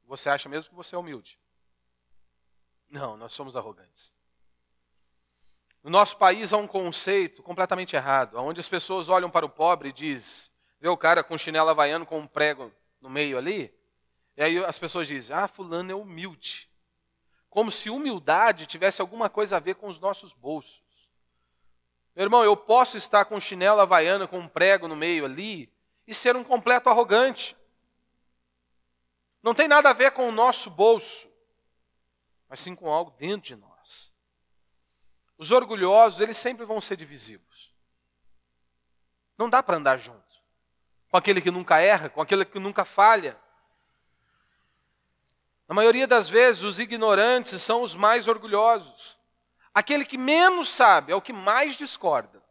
Você 0.06 0.28
acha 0.28 0.48
mesmo 0.48 0.68
que 0.68 0.74
você 0.74 0.94
é 0.94 0.98
humilde? 0.98 1.38
Não, 2.90 3.16
nós 3.16 3.32
somos 3.32 3.56
arrogantes. 3.56 4.12
No 5.82 5.90
nosso 5.90 6.16
país 6.16 6.52
há 6.52 6.56
um 6.56 6.66
conceito 6.66 7.42
completamente 7.42 7.94
errado, 7.96 8.38
onde 8.38 8.60
as 8.60 8.68
pessoas 8.68 9.08
olham 9.08 9.30
para 9.30 9.46
o 9.46 9.50
pobre 9.50 9.90
e 9.90 9.92
dizem, 9.92 10.50
vê 10.80 10.88
o 10.88 10.96
cara 10.96 11.22
com 11.22 11.36
chinelo 11.36 11.70
havaiano 11.70 12.06
com 12.06 12.18
um 12.18 12.26
prego 12.26 12.72
no 13.00 13.10
meio 13.10 13.36
ali, 13.36 13.72
e 14.36 14.42
aí 14.42 14.64
as 14.64 14.78
pessoas 14.78 15.06
dizem, 15.06 15.34
ah, 15.34 15.46
fulano 15.46 15.92
é 15.92 15.94
humilde. 15.94 16.68
Como 17.54 17.70
se 17.70 17.88
humildade 17.88 18.66
tivesse 18.66 19.00
alguma 19.00 19.30
coisa 19.30 19.58
a 19.58 19.60
ver 19.60 19.76
com 19.76 19.86
os 19.86 20.00
nossos 20.00 20.32
bolsos. 20.32 20.82
Meu 22.12 22.24
irmão, 22.24 22.42
eu 22.42 22.56
posso 22.56 22.96
estar 22.96 23.24
com 23.26 23.40
chinelo 23.40 23.80
havaiano 23.80 24.26
com 24.26 24.40
um 24.40 24.48
prego 24.48 24.88
no 24.88 24.96
meio 24.96 25.24
ali 25.24 25.72
e 26.04 26.12
ser 26.12 26.34
um 26.34 26.42
completo 26.42 26.90
arrogante. 26.90 27.56
Não 29.40 29.54
tem 29.54 29.68
nada 29.68 29.90
a 29.90 29.92
ver 29.92 30.10
com 30.10 30.28
o 30.28 30.32
nosso 30.32 30.68
bolso, 30.68 31.30
mas 32.48 32.58
sim 32.58 32.74
com 32.74 32.90
algo 32.90 33.12
dentro 33.12 33.46
de 33.46 33.54
nós. 33.54 34.12
Os 35.38 35.52
orgulhosos, 35.52 36.18
eles 36.18 36.36
sempre 36.36 36.64
vão 36.66 36.80
ser 36.80 36.96
divisivos. 36.96 37.72
Não 39.38 39.48
dá 39.48 39.62
para 39.62 39.76
andar 39.76 39.98
junto. 39.98 40.42
Com 41.08 41.16
aquele 41.16 41.40
que 41.40 41.52
nunca 41.52 41.78
erra, 41.78 42.08
com 42.08 42.20
aquele 42.20 42.44
que 42.44 42.58
nunca 42.58 42.84
falha. 42.84 43.40
Na 45.66 45.74
maioria 45.74 46.06
das 46.06 46.28
vezes, 46.28 46.62
os 46.62 46.78
ignorantes 46.78 47.60
são 47.62 47.82
os 47.82 47.94
mais 47.94 48.28
orgulhosos. 48.28 49.18
Aquele 49.72 50.04
que 50.04 50.18
menos 50.18 50.68
sabe 50.68 51.12
é 51.12 51.16
o 51.16 51.22
que 51.22 51.32
mais 51.32 51.74
discorda. 51.74 52.42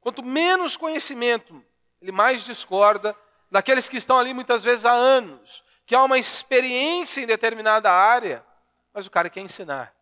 Quanto 0.00 0.22
menos 0.22 0.76
conhecimento, 0.76 1.62
ele 2.00 2.12
mais 2.12 2.44
discorda 2.44 3.16
daqueles 3.50 3.88
que 3.88 3.96
estão 3.96 4.18
ali 4.18 4.32
muitas 4.32 4.64
vezes 4.64 4.84
há 4.84 4.92
anos, 4.92 5.64
que 5.84 5.94
há 5.94 6.02
uma 6.02 6.18
experiência 6.18 7.20
em 7.20 7.26
determinada 7.26 7.90
área, 7.92 8.44
mas 8.92 9.06
o 9.06 9.10
cara 9.10 9.30
quer 9.30 9.40
ensinar 9.40 9.94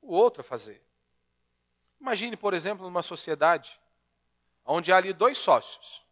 o 0.00 0.14
outro 0.14 0.42
a 0.42 0.44
fazer. 0.44 0.82
Imagine, 2.00 2.36
por 2.36 2.52
exemplo, 2.52 2.84
numa 2.84 3.02
sociedade 3.02 3.80
onde 4.64 4.92
há 4.92 4.96
ali 4.96 5.12
dois 5.12 5.38
sócios. 5.38 6.04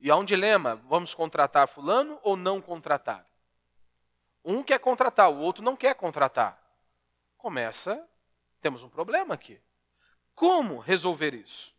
E 0.00 0.10
há 0.10 0.16
um 0.16 0.24
dilema: 0.24 0.76
vamos 0.88 1.14
contratar 1.14 1.68
fulano 1.68 2.18
ou 2.22 2.36
não 2.36 2.60
contratar? 2.60 3.26
Um 4.44 4.62
quer 4.62 4.78
contratar, 4.78 5.30
o 5.30 5.38
outro 5.38 5.62
não 5.62 5.76
quer 5.76 5.94
contratar. 5.94 6.60
Começa, 7.36 8.08
temos 8.60 8.82
um 8.82 8.88
problema 8.88 9.34
aqui. 9.34 9.60
Como 10.34 10.78
resolver 10.78 11.34
isso? 11.34 11.74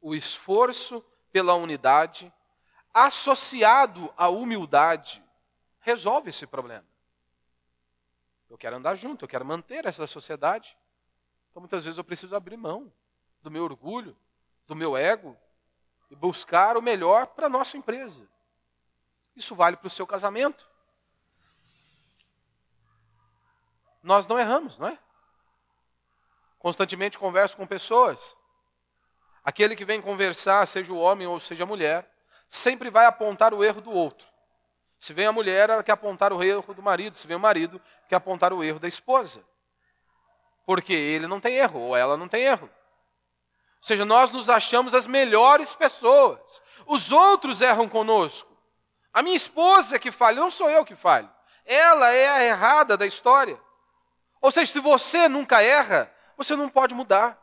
O 0.00 0.14
esforço 0.14 1.04
pela 1.32 1.54
unidade, 1.54 2.32
associado 2.92 4.12
à 4.16 4.28
humildade, 4.28 5.22
resolve 5.80 6.30
esse 6.30 6.46
problema. 6.46 6.86
Eu 8.48 8.58
quero 8.58 8.76
andar 8.76 8.94
junto, 8.94 9.24
eu 9.24 9.28
quero 9.28 9.44
manter 9.44 9.86
essa 9.86 10.06
sociedade. 10.06 10.76
Então 11.50 11.60
muitas 11.60 11.84
vezes 11.84 11.98
eu 11.98 12.04
preciso 12.04 12.34
abrir 12.34 12.56
mão 12.56 12.92
do 13.42 13.50
meu 13.50 13.64
orgulho, 13.64 14.16
do 14.66 14.76
meu 14.76 14.96
ego 14.96 15.36
e 16.10 16.16
buscar 16.16 16.76
o 16.76 16.82
melhor 16.82 17.26
para 17.28 17.46
a 17.46 17.50
nossa 17.50 17.76
empresa. 17.76 18.28
Isso 19.34 19.54
vale 19.54 19.76
para 19.76 19.86
o 19.86 19.90
seu 19.90 20.06
casamento. 20.06 20.69
Nós 24.02 24.26
não 24.26 24.38
erramos, 24.38 24.78
não 24.78 24.88
é? 24.88 24.98
Constantemente 26.58 27.18
converso 27.18 27.56
com 27.56 27.66
pessoas. 27.66 28.36
Aquele 29.44 29.74
que 29.74 29.84
vem 29.84 30.00
conversar, 30.00 30.66
seja 30.66 30.92
o 30.92 30.98
homem 30.98 31.26
ou 31.26 31.40
seja 31.40 31.64
a 31.64 31.66
mulher, 31.66 32.10
sempre 32.48 32.90
vai 32.90 33.06
apontar 33.06 33.54
o 33.54 33.64
erro 33.64 33.80
do 33.80 33.90
outro. 33.90 34.26
Se 34.98 35.14
vem 35.14 35.26
a 35.26 35.32
mulher, 35.32 35.70
ela 35.70 35.82
quer 35.82 35.92
apontar 35.92 36.32
o 36.32 36.42
erro 36.42 36.74
do 36.74 36.82
marido. 36.82 37.16
Se 37.16 37.26
vem 37.26 37.36
o 37.36 37.40
marido, 37.40 37.80
quer 38.06 38.16
apontar 38.16 38.52
o 38.52 38.62
erro 38.62 38.78
da 38.78 38.86
esposa. 38.86 39.42
Porque 40.66 40.92
ele 40.92 41.26
não 41.26 41.40
tem 41.40 41.56
erro, 41.56 41.80
ou 41.80 41.96
ela 41.96 42.18
não 42.18 42.28
tem 42.28 42.42
erro. 42.42 42.66
Ou 42.66 43.86
seja, 43.86 44.04
nós 44.04 44.30
nos 44.30 44.50
achamos 44.50 44.94
as 44.94 45.06
melhores 45.06 45.74
pessoas. 45.74 46.62
Os 46.86 47.10
outros 47.10 47.62
erram 47.62 47.88
conosco. 47.88 48.54
A 49.12 49.22
minha 49.22 49.34
esposa 49.34 49.96
é 49.96 49.98
que 49.98 50.10
falha, 50.10 50.38
não 50.38 50.50
sou 50.50 50.68
eu 50.68 50.84
que 50.84 50.94
falho. 50.94 51.30
Ela 51.64 52.12
é 52.12 52.28
a 52.28 52.44
errada 52.44 52.94
da 52.96 53.06
história. 53.06 53.58
Ou 54.40 54.50
seja, 54.50 54.72
se 54.72 54.80
você 54.80 55.28
nunca 55.28 55.62
erra, 55.62 56.12
você 56.36 56.56
não 56.56 56.68
pode 56.68 56.94
mudar. 56.94 57.38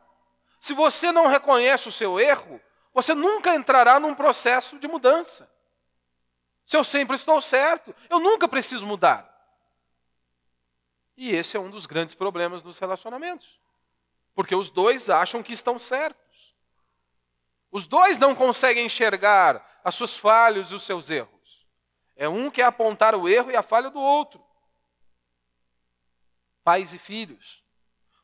Se 0.59 0.73
você 0.73 1.11
não 1.11 1.27
reconhece 1.27 1.87
o 1.87 1.91
seu 1.91 2.19
erro, 2.19 2.59
você 2.93 3.13
nunca 3.13 3.53
entrará 3.55 3.99
num 3.99 4.15
processo 4.15 4.79
de 4.79 4.87
mudança. 4.87 5.49
Se 6.65 6.75
eu 6.75 6.83
sempre 6.83 7.15
estou 7.15 7.39
certo, 7.41 7.95
eu 8.09 8.19
nunca 8.19 8.47
preciso 8.47 8.85
mudar. 8.85 9.33
E 11.15 11.33
esse 11.35 11.55
é 11.55 11.59
um 11.59 11.69
dos 11.69 11.85
grandes 11.85 12.15
problemas 12.15 12.61
dos 12.61 12.77
relacionamentos. 12.77 13.59
Porque 14.35 14.55
os 14.55 14.69
dois 14.69 15.09
acham 15.09 15.41
que 15.41 15.53
estão 15.53 15.79
certos. 15.79 16.55
Os 17.71 17.85
dois 17.85 18.17
não 18.17 18.35
conseguem 18.35 18.85
enxergar 18.85 19.79
as 19.83 19.95
suas 19.95 20.17
falhas 20.17 20.71
e 20.71 20.75
os 20.75 20.83
seus 20.83 21.09
erros. 21.09 21.67
É 22.15 22.27
um 22.27 22.49
que 22.49 22.61
é 22.61 22.65
apontar 22.65 23.15
o 23.15 23.29
erro 23.29 23.51
e 23.51 23.55
a 23.55 23.61
falha 23.61 23.89
do 23.89 23.99
outro. 23.99 24.43
Pais 26.67 26.93
e 26.93 26.99
filhos. 26.99 27.63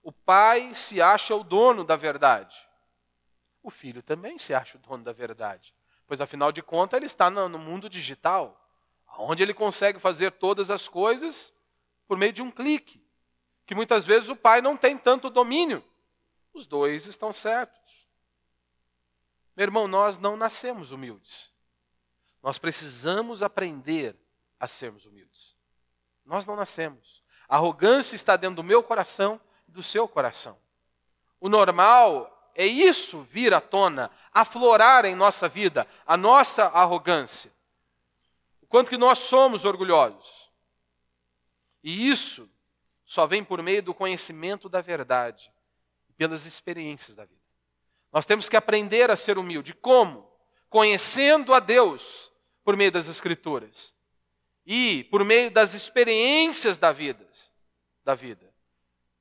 O 0.02 0.12
pai 0.12 0.76
se 0.76 1.02
acha 1.02 1.34
o 1.34 1.46
dono 1.46 1.82
da 1.86 1.96
verdade. 1.96 2.58
O 3.62 3.70
filho 3.70 4.04
também 4.04 4.38
se 4.38 4.54
acha 4.54 4.78
o 4.78 4.82
dono 4.82 5.02
da 5.02 5.14
verdade. 5.14 5.74
Pois, 6.06 6.20
afinal 6.20 6.52
de 6.52 6.62
contas, 6.62 6.98
ele 6.98 7.06
está 7.06 7.30
no 7.30 7.58
mundo 7.58 7.88
digital, 7.88 8.70
onde 9.18 9.42
ele 9.42 9.54
consegue 9.54 9.98
fazer 9.98 10.30
todas 10.34 10.70
as 10.70 10.90
coisas 10.90 11.54
por 12.06 12.18
meio 12.18 12.34
de 12.34 12.42
um 12.42 12.52
clique, 12.52 13.02
que 13.66 13.74
muitas 13.74 14.04
vezes 14.04 14.28
o 14.28 14.36
pai 14.36 14.60
não 14.60 14.76
tem 14.76 14.98
tanto 14.98 15.30
domínio. 15.30 15.82
Os 16.54 16.66
dois 16.66 17.08
estão 17.08 17.32
certos. 17.32 18.10
Meu 19.56 19.64
irmão, 19.64 19.88
nós 19.88 20.18
não 20.18 20.36
nascemos 20.36 20.92
humildes. 20.92 21.50
Nós 22.42 22.60
precisamos 22.60 23.42
aprender 23.42 24.18
a 24.60 24.68
sermos 24.68 25.06
humildes. 25.06 25.56
Nós 26.26 26.46
não 26.46 26.58
nascemos. 26.58 27.23
A 27.54 27.58
arrogância 27.58 28.16
está 28.16 28.36
dentro 28.36 28.56
do 28.56 28.64
meu 28.64 28.82
coração 28.82 29.40
e 29.68 29.72
do 29.72 29.84
seu 29.84 30.08
coração. 30.08 30.58
O 31.40 31.48
normal 31.48 32.52
é 32.56 32.66
isso 32.66 33.22
vir 33.22 33.54
à 33.54 33.62
tona, 33.62 34.10
aflorar 34.34 35.06
em 35.06 35.14
nossa 35.14 35.48
vida 35.48 35.86
a 36.04 36.18
nossa 36.18 36.64
arrogância. 36.64 37.54
O 38.60 38.66
quanto 38.66 38.90
que 38.90 38.98
nós 38.98 39.20
somos 39.20 39.66
orgulhosos. 39.66 40.52
E 41.84 42.10
isso 42.10 42.50
só 43.06 43.28
vem 43.28 43.44
por 43.44 43.62
meio 43.62 43.84
do 43.84 43.94
conhecimento 43.94 44.68
da 44.68 44.82
verdade, 44.82 45.54
pelas 46.18 46.48
experiências 46.48 47.16
da 47.16 47.24
vida. 47.24 47.44
Nós 48.12 48.26
temos 48.26 48.50
que 48.50 48.58
aprender 48.58 49.12
a 49.12 49.16
ser 49.16 49.38
humilde. 49.38 49.76
Como? 49.76 50.28
Conhecendo 50.72 51.54
a 51.54 51.60
Deus 51.60 52.34
por 52.64 52.76
meio 52.76 52.92
das 52.92 53.08
Escrituras 53.08 53.94
e 54.66 55.04
por 55.12 55.24
meio 55.24 55.52
das 55.52 55.76
experiências 55.76 56.80
da 56.80 56.92
vida, 56.92 57.23
da 58.04 58.14
vida. 58.16 58.54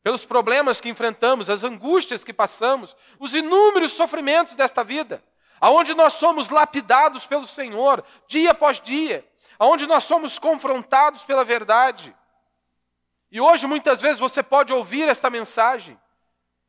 Pelos 0.02 0.24
problemas 0.24 0.80
que 0.80 0.88
enfrentamos, 0.88 1.48
as 1.48 1.62
angústias 1.62 2.24
que 2.24 2.32
passamos, 2.32 2.96
os 3.18 3.34
inúmeros 3.34 3.92
sofrimentos 3.92 4.54
desta 4.54 4.82
vida, 4.82 5.22
aonde 5.60 5.94
nós 5.94 6.14
somos 6.14 6.48
lapidados 6.48 7.24
pelo 7.24 7.46
Senhor 7.46 8.04
dia 8.26 8.50
após 8.50 8.80
dia, 8.80 9.24
aonde 9.58 9.86
nós 9.86 10.04
somos 10.04 10.38
confrontados 10.38 11.22
pela 11.22 11.44
verdade. 11.44 12.14
E 13.30 13.40
hoje 13.40 13.66
muitas 13.66 14.00
vezes 14.00 14.18
você 14.18 14.42
pode 14.42 14.72
ouvir 14.72 15.08
esta 15.08 15.30
mensagem 15.30 15.98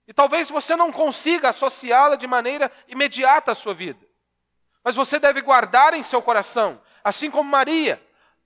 e 0.08 0.14
talvez 0.14 0.50
você 0.50 0.76
não 0.76 0.92
consiga 0.92 1.50
associá-la 1.50 2.16
de 2.16 2.28
maneira 2.28 2.72
imediata 2.88 3.52
à 3.54 3.56
sua 3.56 3.74
vida. 3.74 4.06
Mas 4.84 4.96
você 4.96 5.18
deve 5.18 5.42
guardar 5.42 5.94
em 5.96 6.04
seu 6.04 6.22
coração, 6.22 6.80
assim 7.04 7.32
como 7.32 7.50
Maria, 7.50 8.02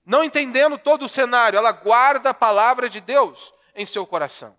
não 0.06 0.24
entendendo 0.24 0.78
todo 0.78 1.04
o 1.04 1.08
cenário, 1.08 1.58
ela 1.58 1.72
guarda 1.72 2.30
a 2.30 2.34
palavra 2.34 2.88
de 2.88 3.00
Deus 3.00 3.52
em 3.78 3.86
seu 3.86 4.06
coração. 4.06 4.54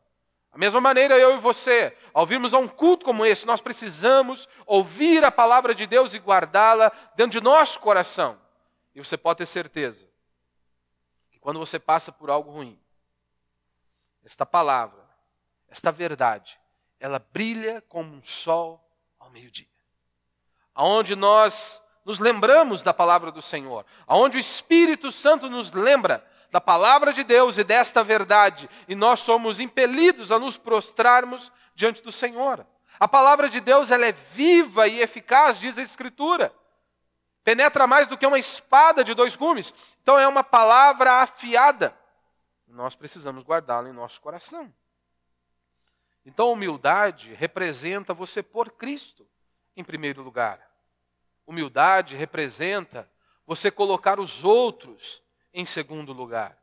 Da 0.52 0.58
mesma 0.58 0.82
maneira, 0.82 1.18
eu 1.18 1.36
e 1.36 1.40
você, 1.40 1.96
ao 2.12 2.26
virmos 2.26 2.54
a 2.54 2.58
um 2.58 2.68
culto 2.68 3.06
como 3.06 3.26
esse, 3.26 3.46
nós 3.46 3.62
precisamos 3.62 4.48
ouvir 4.66 5.24
a 5.24 5.30
palavra 5.30 5.76
de 5.76 5.86
Deus 5.86 6.14
e 6.16 6.20
guardá-la 6.20 6.92
dentro 7.16 7.40
de 7.40 7.44
nosso 7.44 7.80
coração. 7.80 8.40
E 8.96 9.00
você 9.00 9.16
pode 9.16 9.38
ter 9.38 9.46
certeza 9.46 10.10
que 11.30 11.40
quando 11.40 11.60
você 11.60 11.78
passa 11.78 12.12
por 12.12 12.32
algo 12.32 12.50
ruim, 12.50 12.80
esta 14.24 14.46
palavra, 14.46 15.08
esta 15.70 15.92
verdade, 15.92 16.60
ela 17.00 17.20
brilha 17.20 17.82
como 17.88 18.16
um 18.16 18.24
sol 18.24 18.84
ao 19.20 19.30
meio-dia. 19.30 19.68
Aonde 20.74 21.16
nós 21.16 21.82
nos 22.04 22.20
lembramos 22.20 22.82
da 22.82 22.94
palavra 22.94 23.32
do 23.32 23.42
Senhor, 23.42 23.86
aonde 24.08 24.38
o 24.38 24.40
Espírito 24.40 25.12
Santo 25.12 25.48
nos 25.48 25.72
lembra 25.72 26.26
da 26.52 26.60
palavra 26.60 27.14
de 27.14 27.24
Deus 27.24 27.58
e 27.58 27.64
desta 27.64 28.04
verdade, 28.04 28.70
e 28.88 28.96
nós 28.96 29.20
somos 29.20 29.60
impelidos 29.60 30.32
a 30.32 30.40
nos 30.40 30.58
prostrarmos 30.58 31.52
diante 31.76 32.02
do 32.02 32.12
Senhor. 32.12 32.66
A 33.00 33.08
palavra 33.08 33.48
de 33.48 33.60
Deus 33.60 33.92
ela 33.92 34.06
é 34.06 34.12
viva 34.12 34.88
e 34.88 35.00
eficaz, 35.02 35.60
diz 35.60 35.78
a 35.78 35.82
Escritura. 35.82 36.54
Penetra 37.44 37.88
mais 37.88 38.08
do 38.08 38.18
que 38.18 38.28
uma 38.28 38.38
espada 38.38 39.04
de 39.04 39.14
dois 39.14 39.36
gumes. 39.36 39.74
Então 40.02 40.20
é 40.20 40.28
uma 40.28 40.44
palavra 40.44 41.22
afiada. 41.22 41.98
Nós 42.68 42.96
precisamos 42.96 43.44
guardá-la 43.44 43.90
em 43.90 43.94
nosso 43.94 44.20
coração. 44.22 44.72
Então, 46.26 46.52
humildade 46.52 47.34
representa 47.34 48.14
você 48.14 48.44
por 48.44 48.72
Cristo 48.74 49.28
em 49.76 49.84
primeiro 49.84 50.22
lugar. 50.22 50.62
Humildade 51.48 52.16
representa 52.16 53.10
você 53.48 53.72
colocar 53.72 54.20
os 54.20 54.44
outros 54.44 55.24
em 55.60 55.66
segundo 55.66 56.14
lugar. 56.14 56.58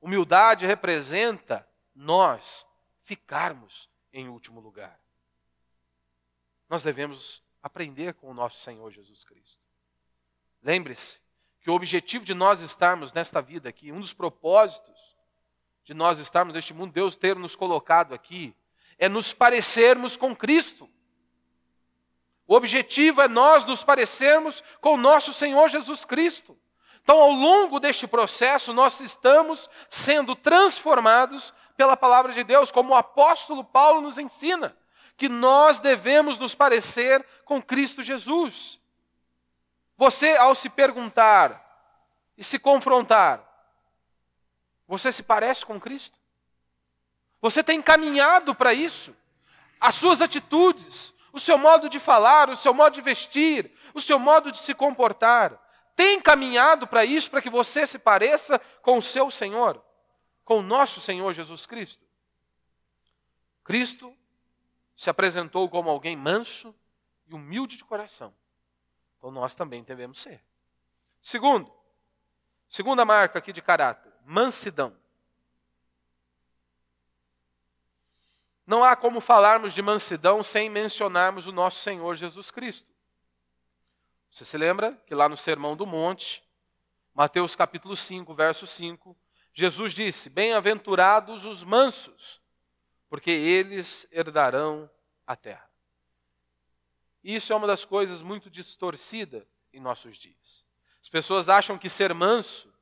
Humildade 0.00 0.66
representa 0.66 1.66
nós 1.94 2.66
ficarmos 3.02 3.88
em 4.12 4.28
último 4.28 4.60
lugar. 4.60 4.98
Nós 6.68 6.82
devemos 6.82 7.40
aprender 7.62 8.14
com 8.14 8.28
o 8.28 8.34
nosso 8.34 8.60
Senhor 8.60 8.90
Jesus 8.90 9.22
Cristo. 9.22 9.64
Lembre-se 10.60 11.20
que 11.60 11.70
o 11.70 11.74
objetivo 11.74 12.24
de 12.24 12.34
nós 12.34 12.60
estarmos 12.60 13.12
nesta 13.12 13.40
vida 13.40 13.68
aqui, 13.68 13.92
um 13.92 14.00
dos 14.00 14.12
propósitos 14.12 15.16
de 15.84 15.94
nós 15.94 16.18
estarmos 16.18 16.52
neste 16.52 16.74
mundo, 16.74 16.92
Deus 16.92 17.16
ter 17.16 17.36
nos 17.36 17.54
colocado 17.54 18.12
aqui, 18.12 18.56
é 18.98 19.08
nos 19.08 19.32
parecermos 19.32 20.16
com 20.16 20.34
Cristo. 20.34 20.90
O 22.44 22.56
objetivo 22.56 23.20
é 23.20 23.28
nós 23.28 23.64
nos 23.64 23.84
parecermos 23.84 24.64
com 24.80 24.94
o 24.94 25.00
nosso 25.00 25.32
Senhor 25.32 25.68
Jesus 25.68 26.04
Cristo. 26.04 26.58
Então, 27.02 27.20
ao 27.20 27.30
longo 27.30 27.80
deste 27.80 28.06
processo, 28.06 28.72
nós 28.72 29.00
estamos 29.00 29.68
sendo 29.88 30.36
transformados 30.36 31.52
pela 31.76 31.96
palavra 31.96 32.32
de 32.32 32.44
Deus, 32.44 32.70
como 32.70 32.92
o 32.92 32.96
apóstolo 32.96 33.64
Paulo 33.64 34.00
nos 34.00 34.18
ensina, 34.18 34.76
que 35.16 35.28
nós 35.28 35.78
devemos 35.78 36.38
nos 36.38 36.54
parecer 36.54 37.24
com 37.44 37.60
Cristo 37.60 38.02
Jesus. 38.02 38.78
Você, 39.96 40.36
ao 40.36 40.54
se 40.54 40.68
perguntar 40.68 41.66
e 42.36 42.44
se 42.44 42.58
confrontar, 42.58 43.46
você 44.86 45.12
se 45.12 45.22
parece 45.22 45.64
com 45.64 45.80
Cristo? 45.80 46.18
Você 47.40 47.62
tem 47.62 47.80
caminhado 47.80 48.54
para 48.54 48.74
isso? 48.74 49.14
As 49.80 49.94
suas 49.94 50.20
atitudes, 50.20 51.14
o 51.32 51.38
seu 51.38 51.56
modo 51.56 51.88
de 51.88 51.98
falar, 51.98 52.50
o 52.50 52.56
seu 52.56 52.74
modo 52.74 52.94
de 52.94 53.00
vestir, 53.00 53.72
o 53.94 54.00
seu 54.00 54.18
modo 54.18 54.50
de 54.52 54.58
se 54.58 54.74
comportar, 54.74 55.58
tem 56.00 56.18
caminhado 56.18 56.86
para 56.86 57.04
isso, 57.04 57.30
para 57.30 57.42
que 57.42 57.50
você 57.50 57.86
se 57.86 57.98
pareça 57.98 58.58
com 58.80 58.96
o 58.96 59.02
seu 59.02 59.30
Senhor, 59.30 59.84
com 60.46 60.60
o 60.60 60.62
nosso 60.62 60.98
Senhor 60.98 61.30
Jesus 61.34 61.66
Cristo? 61.66 62.02
Cristo 63.62 64.16
se 64.96 65.10
apresentou 65.10 65.68
como 65.68 65.90
alguém 65.90 66.16
manso 66.16 66.74
e 67.26 67.34
humilde 67.34 67.76
de 67.76 67.84
coração. 67.84 68.34
Então 69.18 69.30
nós 69.30 69.54
também 69.54 69.82
devemos 69.82 70.22
ser. 70.22 70.42
Segundo, 71.20 71.70
segunda 72.66 73.04
marca 73.04 73.38
aqui 73.38 73.52
de 73.52 73.60
caráter, 73.60 74.10
mansidão. 74.24 74.96
Não 78.66 78.82
há 78.82 78.96
como 78.96 79.20
falarmos 79.20 79.74
de 79.74 79.82
mansidão 79.82 80.42
sem 80.42 80.70
mencionarmos 80.70 81.46
o 81.46 81.52
nosso 81.52 81.80
Senhor 81.80 82.14
Jesus 82.14 82.50
Cristo. 82.50 82.90
Você 84.30 84.44
se 84.44 84.56
lembra 84.56 84.92
que 85.06 85.14
lá 85.14 85.28
no 85.28 85.36
Sermão 85.36 85.76
do 85.76 85.84
Monte, 85.84 86.42
Mateus 87.12 87.56
capítulo 87.56 87.96
5, 87.96 88.32
verso 88.34 88.66
5, 88.66 89.16
Jesus 89.52 89.92
disse: 89.92 90.30
Bem-aventurados 90.30 91.44
os 91.44 91.64
mansos, 91.64 92.40
porque 93.08 93.30
eles 93.30 94.06
herdarão 94.12 94.88
a 95.26 95.34
terra. 95.34 95.68
Isso 97.22 97.52
é 97.52 97.56
uma 97.56 97.66
das 97.66 97.84
coisas 97.84 98.22
muito 98.22 98.48
distorcida 98.48 99.46
em 99.72 99.80
nossos 99.80 100.16
dias. 100.16 100.64
As 101.02 101.08
pessoas 101.08 101.48
acham 101.48 101.76
que 101.76 101.90
ser 101.90 102.14
manso 102.14 102.72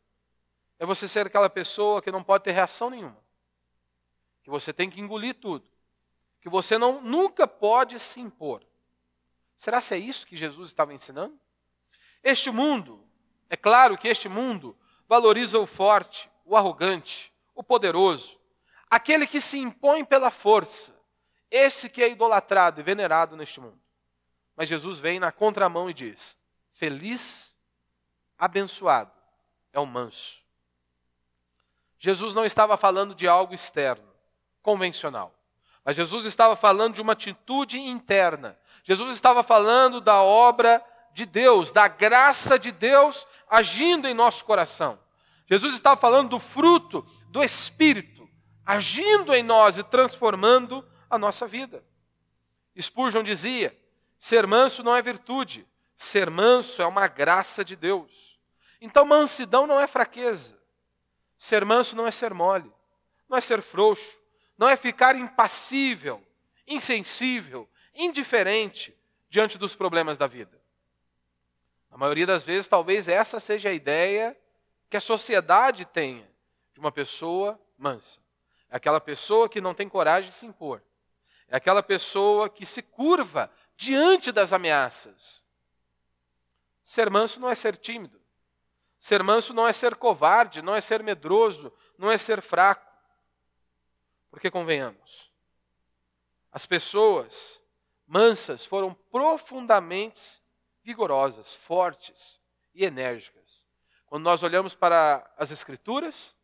é 0.79 0.87
você 0.87 1.09
ser 1.09 1.27
aquela 1.27 1.51
pessoa 1.51 2.01
que 2.01 2.13
não 2.13 2.23
pode 2.23 2.45
ter 2.45 2.53
reação 2.53 2.91
nenhuma, 2.91 3.21
que 4.43 4.51
você 4.51 4.73
tem 4.73 4.89
que 4.89 5.01
engolir 5.01 5.35
tudo, 5.35 5.69
que 6.41 6.49
você 6.49 6.79
não, 6.79 7.01
nunca 7.01 7.49
pode 7.49 7.99
se 7.99 8.21
impor. 8.21 8.65
Será 9.59 9.83
que 9.83 9.93
é 9.93 9.99
isso 9.99 10.27
que 10.27 10.37
Jesus 10.37 10.69
estava 10.69 10.95
ensinando? 10.95 11.39
Este 12.23 12.49
mundo, 12.51 13.05
é 13.51 13.57
claro 13.57 13.99
que 13.99 14.07
este 14.07 14.29
mundo 14.29 14.79
valoriza 15.09 15.59
o 15.59 15.67
forte, 15.67 16.31
o 16.45 16.57
arrogante, 16.57 17.33
o 17.55 17.63
poderoso, 17.63 18.39
aquele 18.89 19.27
que 19.27 19.41
se 19.41 19.59
impõe 19.59 20.05
pela 20.05 20.31
força, 20.31 20.95
esse 21.51 21.91
que 21.91 22.03
é 22.03 22.11
idolatrado 22.11 22.81
e 22.81 22.85
venerado 22.85 23.37
neste 23.37 23.61
mundo. 23.61 23.81
Mas 24.55 24.69
Jesus 24.69 25.01
vem 25.01 25.19
na 25.19 25.33
contramão 25.33 25.91
e 25.91 25.95
diz: 25.95 26.37
Feliz, 26.73 27.57
abençoado 28.39 29.13
é 29.73 29.81
o 29.81 29.87
manso. 29.87 30.43
Jesus 31.99 32.33
não 32.33 32.45
estava 32.45 32.77
falando 32.77 33.15
de 33.15 33.27
algo 33.27 33.55
externo, 33.55 34.09
convencional. 34.63 35.35
Mas 35.85 35.97
Jesus 35.97 36.27
estava 36.27 36.55
falando 36.55 36.95
de 36.95 37.01
uma 37.01 37.15
atitude 37.15 37.79
interna. 37.79 38.59
Jesus 38.89 39.13
estava 39.13 39.43
falando 39.43 40.01
da 40.01 40.23
obra 40.23 40.83
de 41.13 41.27
Deus, 41.27 41.71
da 41.71 41.87
graça 41.89 42.59
de 42.59 42.73
Deus 42.73 43.27
agindo 43.47 44.09
em 44.09 44.15
nosso 44.15 44.47
coração. 44.47 44.99
Jesus 45.47 45.75
estava 45.75 46.01
falando 46.01 46.31
do 46.31 46.41
fruto 46.41 47.05
do 47.29 47.45
Espírito 47.45 48.19
agindo 48.65 49.35
em 49.35 49.43
nós 49.43 49.77
e 49.77 49.83
transformando 49.83 50.83
a 51.11 51.19
nossa 51.19 51.47
vida. 51.47 51.85
Spurgeon 52.81 53.23
dizia: 53.23 53.79
ser 54.19 54.47
manso 54.47 54.83
não 54.83 54.97
é 54.97 55.03
virtude, 55.03 55.69
ser 55.95 56.31
manso 56.31 56.81
é 56.81 56.87
uma 56.87 57.07
graça 57.09 57.63
de 57.63 57.77
Deus. 57.77 58.39
Então, 58.81 59.05
mansidão 59.05 59.67
não 59.67 59.79
é 59.79 59.87
fraqueza, 59.87 60.59
ser 61.39 61.63
manso 61.63 61.95
não 61.95 62.07
é 62.07 62.11
ser 62.11 62.33
mole, 62.33 62.73
não 63.29 63.37
é 63.37 63.41
ser 63.43 63.61
frouxo, 63.61 64.17
não 64.57 64.67
é 64.67 64.77
ficar 64.77 65.15
impassível, 65.15 66.23
insensível, 66.67 67.69
indiferente 67.99 68.97
diante 69.29 69.59
dos 69.59 69.75
problemas 69.75 70.17
da 70.17 70.27
vida. 70.27 70.59
Na 71.91 71.99
maioria 71.99 72.27
das 72.27 72.45
vezes, 72.45 72.69
talvez 72.69 73.09
essa 73.09 73.41
seja 73.41 73.69
a 73.69 73.73
ideia 73.73 74.39
que 74.89 74.97
a 74.97 75.01
sociedade 75.01 75.85
tenha 75.85 76.31
de 76.73 76.81
uma 76.81 76.93
pessoa 76.93 77.61
mansa. 77.77 78.21
É 78.71 78.77
aquela 78.77 79.01
pessoa 79.01 79.49
que 79.49 79.61
não 79.61 79.75
tem 79.75 79.89
coragem 79.89 80.31
de 80.31 80.37
se 80.37 80.47
impor. 80.47 80.83
é 81.49 81.57
aquela 81.57 81.83
pessoa 81.83 82.49
que 82.49 82.67
se 82.67 82.83
curva 82.83 83.51
diante 83.77 84.31
das 84.31 84.53
ameaças. 84.53 85.43
Ser 86.85 87.11
manso 87.11 87.41
não 87.41 87.51
é 87.51 87.55
ser 87.55 87.77
tímido. 87.77 88.21
Ser 88.99 89.23
manso 89.23 89.55
não 89.55 89.67
é 89.67 89.73
ser 89.73 89.95
covarde, 89.95 90.61
não 90.61 90.75
é 90.75 90.81
ser 90.81 91.03
medroso, 91.03 91.73
não 91.97 92.11
é 92.11 92.19
ser 92.19 92.43
fraco. 92.43 92.87
Porque 94.31 94.51
convenhamos, 94.51 95.33
as 96.53 96.67
pessoas 96.67 97.58
mansas 98.09 98.65
foram 98.65 98.95
profundamente 98.95 100.43
vigorosas, 100.83 101.55
fortes 101.55 102.41
e 102.75 102.85
enérgicas. 102.85 103.69
Quando 104.07 104.25
nós 104.25 104.43
olhamos 104.43 104.75
para 104.75 105.31
as 105.37 105.51
Escrituras, 105.51 106.35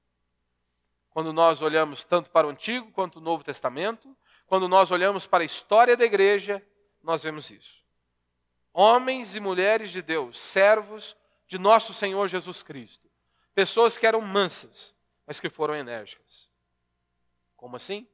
quando 1.08 1.32
nós 1.32 1.62
olhamos 1.62 2.04
tanto 2.04 2.28
para 2.30 2.46
o 2.46 2.50
Antigo 2.50 2.92
quanto 2.92 3.16
o 3.16 3.22
Novo 3.22 3.42
Testamento, 3.42 4.14
quando 4.46 4.68
nós 4.68 4.90
olhamos 4.90 5.26
para 5.26 5.42
a 5.42 5.46
história 5.46 5.96
da 5.96 6.04
igreja, 6.04 6.62
nós 7.02 7.22
vemos 7.22 7.50
isso. 7.50 7.82
Homens 8.72 9.34
e 9.34 9.40
mulheres 9.40 9.90
de 9.90 10.02
Deus, 10.02 10.38
servos 10.38 11.16
de 11.46 11.58
nosso 11.58 11.94
Senhor 11.94 12.28
Jesus 12.28 12.62
Cristo, 12.62 13.08
pessoas 13.54 13.96
que 13.96 14.06
eram 14.06 14.20
mansas, 14.20 14.94
mas 15.26 15.40
que 15.40 15.48
foram 15.48 15.74
enérgicas. 15.74 16.50
Como 17.56 17.76
assim? 17.76 18.06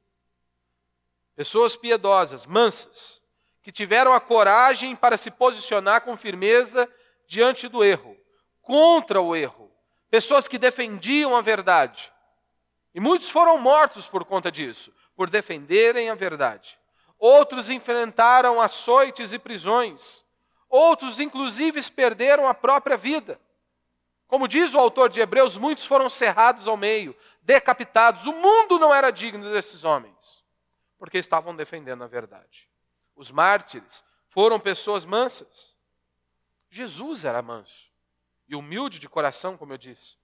Pessoas 1.35 1.75
piedosas, 1.75 2.45
mansas, 2.45 3.20
que 3.61 3.71
tiveram 3.71 4.13
a 4.13 4.19
coragem 4.19 4.95
para 4.95 5.17
se 5.17 5.29
posicionar 5.29 6.01
com 6.01 6.17
firmeza 6.17 6.89
diante 7.27 7.67
do 7.67 7.83
erro, 7.83 8.17
contra 8.61 9.21
o 9.21 9.35
erro. 9.35 9.71
Pessoas 10.09 10.47
que 10.47 10.57
defendiam 10.57 11.35
a 11.35 11.41
verdade. 11.41 12.11
E 12.93 12.99
muitos 12.99 13.29
foram 13.29 13.57
mortos 13.57 14.07
por 14.07 14.25
conta 14.25 14.51
disso, 14.51 14.91
por 15.15 15.29
defenderem 15.29 16.09
a 16.09 16.15
verdade. 16.15 16.77
Outros 17.17 17.69
enfrentaram 17.69 18.59
açoites 18.59 19.31
e 19.31 19.39
prisões. 19.39 20.25
Outros, 20.67 21.19
inclusive, 21.19 21.81
perderam 21.91 22.47
a 22.47 22.53
própria 22.53 22.97
vida. 22.97 23.39
Como 24.27 24.47
diz 24.47 24.73
o 24.73 24.79
autor 24.79 25.09
de 25.09 25.19
Hebreus, 25.19 25.57
muitos 25.57 25.85
foram 25.85 26.09
cerrados 26.09 26.67
ao 26.67 26.75
meio, 26.75 27.15
decapitados. 27.41 28.25
O 28.25 28.33
mundo 28.33 28.79
não 28.79 28.93
era 28.93 29.11
digno 29.11 29.51
desses 29.51 29.83
homens, 29.83 30.43
porque 30.97 31.17
estavam 31.17 31.55
defendendo 31.55 32.03
a 32.03 32.07
verdade. 32.07 32.70
Os 33.15 33.31
mártires 33.31 34.03
foram 34.29 34.59
pessoas 34.59 35.05
mansas. 35.05 35.75
Jesus 36.69 37.25
era 37.25 37.41
manso 37.41 37.91
e 38.47 38.55
humilde 38.55 38.99
de 38.99 39.07
coração, 39.07 39.57
como 39.57 39.73
eu 39.73 39.77
disse. 39.77 40.17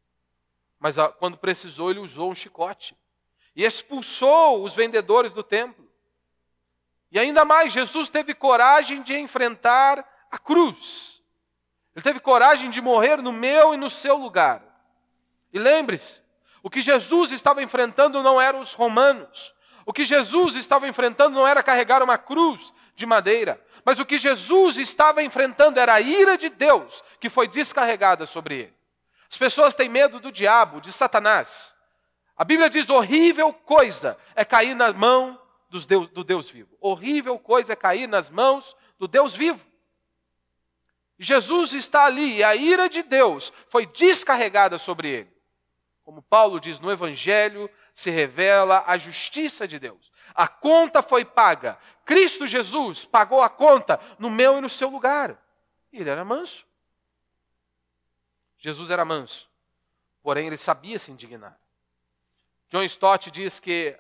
Mas 0.80 1.00
ah, 1.00 1.10
quando 1.10 1.38
precisou, 1.38 1.90
ele 1.90 2.00
usou 2.00 2.30
um 2.30 2.36
chicote 2.36 2.96
e 3.56 3.64
expulsou 3.64 4.64
os 4.64 4.74
vendedores 4.74 5.34
do 5.34 5.42
templo. 5.42 5.90
E 7.12 7.18
ainda 7.18 7.46
mais, 7.46 7.74
Jesus 7.74 8.10
teve 8.10 8.34
coragem 8.34 9.02
de 9.02 9.18
enfrentar 9.18 10.28
a 10.30 10.38
cruz. 10.38 11.24
Ele 11.96 12.04
teve 12.04 12.20
coragem 12.20 12.70
de 12.70 12.82
morrer 12.82 13.22
no 13.22 13.32
meu 13.32 13.74
e 13.74 13.78
no 13.78 13.90
seu 13.90 14.18
lugar. 14.18 14.64
E 15.52 15.58
lembre-se, 15.58 16.22
o 16.62 16.70
que 16.70 16.82
Jesus 16.82 17.32
estava 17.32 17.64
enfrentando 17.64 18.22
não 18.22 18.40
eram 18.40 18.60
os 18.60 18.74
romanos. 18.74 19.56
O 19.86 19.94
que 19.94 20.04
Jesus 20.04 20.56
estava 20.56 20.88
enfrentando 20.88 21.34
não 21.34 21.48
era 21.48 21.64
carregar 21.64 22.04
uma 22.04 22.18
cruz 22.18 22.74
de 22.98 23.06
madeira, 23.06 23.64
mas 23.86 24.00
o 24.00 24.06
que 24.06 24.18
Jesus 24.18 24.78
estava 24.78 25.24
enfrentando 25.24 25.80
era 25.80 25.94
a 25.94 26.02
ira 26.02 26.36
de 26.36 26.50
Deus 26.50 27.04
que 27.22 27.30
foi 27.30 27.48
descarregada 27.48 28.26
sobre 28.26 28.56
ele. 28.56 28.74
As 29.30 29.38
pessoas 29.38 29.74
têm 29.74 29.88
medo 29.88 30.20
do 30.20 30.32
diabo, 30.32 30.82
de 30.82 30.92
Satanás. 30.92 31.74
A 32.36 32.44
Bíblia 32.44 32.70
diz: 32.70 32.90
horrível 32.90 33.54
coisa 33.54 34.18
é 34.36 34.44
cair 34.44 34.74
na 34.74 34.92
mão 34.92 35.40
Deus, 35.88 36.10
do 36.10 36.24
Deus 36.24 36.50
vivo. 36.50 36.76
Horrível 36.82 37.38
coisa 37.38 37.74
é 37.74 37.76
cair 37.76 38.08
nas 38.08 38.32
mãos 38.32 38.76
do 38.98 39.08
Deus 39.08 39.36
vivo. 39.36 39.66
Jesus 41.20 41.74
está 41.74 42.06
ali 42.06 42.38
e 42.38 42.44
a 42.44 42.56
ira 42.56 42.90
de 42.90 43.04
Deus 43.04 43.54
foi 43.70 43.86
descarregada 43.86 44.78
sobre 44.78 45.10
ele. 45.10 45.38
Como 46.04 46.22
Paulo 46.22 46.60
diz 46.60 46.80
no 46.80 46.92
Evangelho, 46.92 47.70
se 47.94 48.10
revela 48.10 48.84
a 48.88 48.98
justiça 48.98 49.68
de 49.68 49.78
Deus. 49.78 50.12
A 50.38 50.48
conta 50.48 51.02
foi 51.02 51.26
paga. 51.26 51.80
Cristo 52.06 52.48
Jesus 52.48 53.06
pagou 53.06 53.42
a 53.42 53.50
conta 53.50 54.00
no 54.20 54.30
meu 54.30 54.60
e 54.60 54.62
no 54.62 54.70
seu 54.70 54.88
lugar. 54.88 55.36
Ele 55.92 56.08
era 56.08 56.24
manso. 56.24 56.64
Jesus 58.60 58.92
era 58.92 59.04
manso, 59.04 59.50
porém 60.22 60.48
ele 60.48 60.58
sabia 60.58 61.00
se 61.00 61.12
indignar. 61.12 61.60
John 62.70 62.84
Stott 62.84 63.32
diz 63.32 63.60
que 63.60 63.98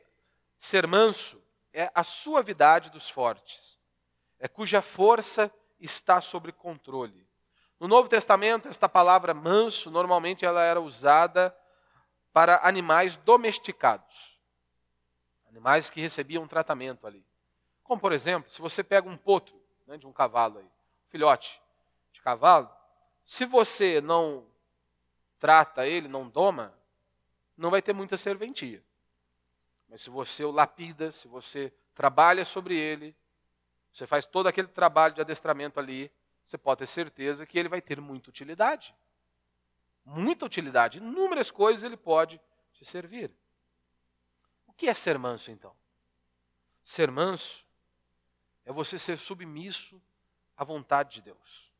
ser 0.60 0.86
manso 0.86 1.42
é 1.74 1.92
a 1.94 2.04
suavidade 2.04 2.90
dos 2.90 3.10
fortes, 3.10 3.80
é 4.40 4.48
cuja 4.48 4.82
força 4.82 5.52
está 5.80 6.22
sob 6.22 6.52
controle. 6.52 7.28
No 7.80 7.88
Novo 7.88 8.10
Testamento, 8.10 8.68
esta 8.68 8.90
palavra 8.90 9.34
manso, 9.34 9.92
normalmente 9.92 10.44
ela 10.44 10.64
era 10.64 10.82
usada 10.82 11.56
para 12.34 12.60
animais 12.68 13.16
domesticados. 13.18 14.27
Animais 15.58 15.90
que 15.90 16.00
recebiam 16.00 16.48
tratamento 16.48 17.08
ali. 17.08 17.26
Como, 17.84 18.00
por 18.00 18.12
exemplo, 18.12 18.48
se 18.48 18.62
você 18.62 18.84
pega 18.84 19.10
um 19.10 19.18
potro 19.18 19.60
né, 19.88 19.98
de 19.98 20.06
um 20.06 20.14
cavalo 20.14 20.60
aí, 20.60 20.70
filhote 21.10 21.60
de 22.14 22.22
cavalo, 22.22 22.70
se 23.26 23.44
você 23.44 24.00
não 24.00 24.46
trata 25.40 25.88
ele, 25.88 26.08
não 26.08 26.30
doma, 26.30 26.72
não 27.58 27.72
vai 27.72 27.82
ter 27.82 27.92
muita 27.92 28.18
serventia. 28.18 28.84
Mas 29.90 30.02
se 30.02 30.12
você 30.12 30.44
o 30.46 30.52
lapida, 30.52 31.12
se 31.12 31.28
você 31.28 31.74
trabalha 31.96 32.46
sobre 32.46 32.78
ele, 32.78 33.16
você 33.92 34.06
faz 34.06 34.28
todo 34.28 34.46
aquele 34.46 34.68
trabalho 34.68 35.16
de 35.16 35.22
adestramento 35.22 35.80
ali, 35.80 36.12
você 36.44 36.56
pode 36.56 36.80
ter 36.80 36.86
certeza 36.86 37.48
que 37.48 37.58
ele 37.58 37.68
vai 37.68 37.82
ter 37.82 38.00
muita 38.00 38.30
utilidade. 38.30 38.94
Muita 40.06 40.46
utilidade. 40.46 41.00
Inúmeras 41.00 41.50
coisas 41.50 41.82
ele 41.84 41.98
pode 41.98 42.40
te 42.74 42.86
servir. 42.86 43.32
Que 44.78 44.88
é 44.88 44.94
ser 44.94 45.18
manso, 45.18 45.50
então? 45.52 45.76
Ser 46.86 47.10
manso 47.12 47.66
é 48.64 48.72
você 48.72 49.00
ser 49.00 49.18
submisso 49.18 50.02
à 50.56 50.64
vontade 50.64 51.16
de 51.16 51.22
Deus. 51.24 51.72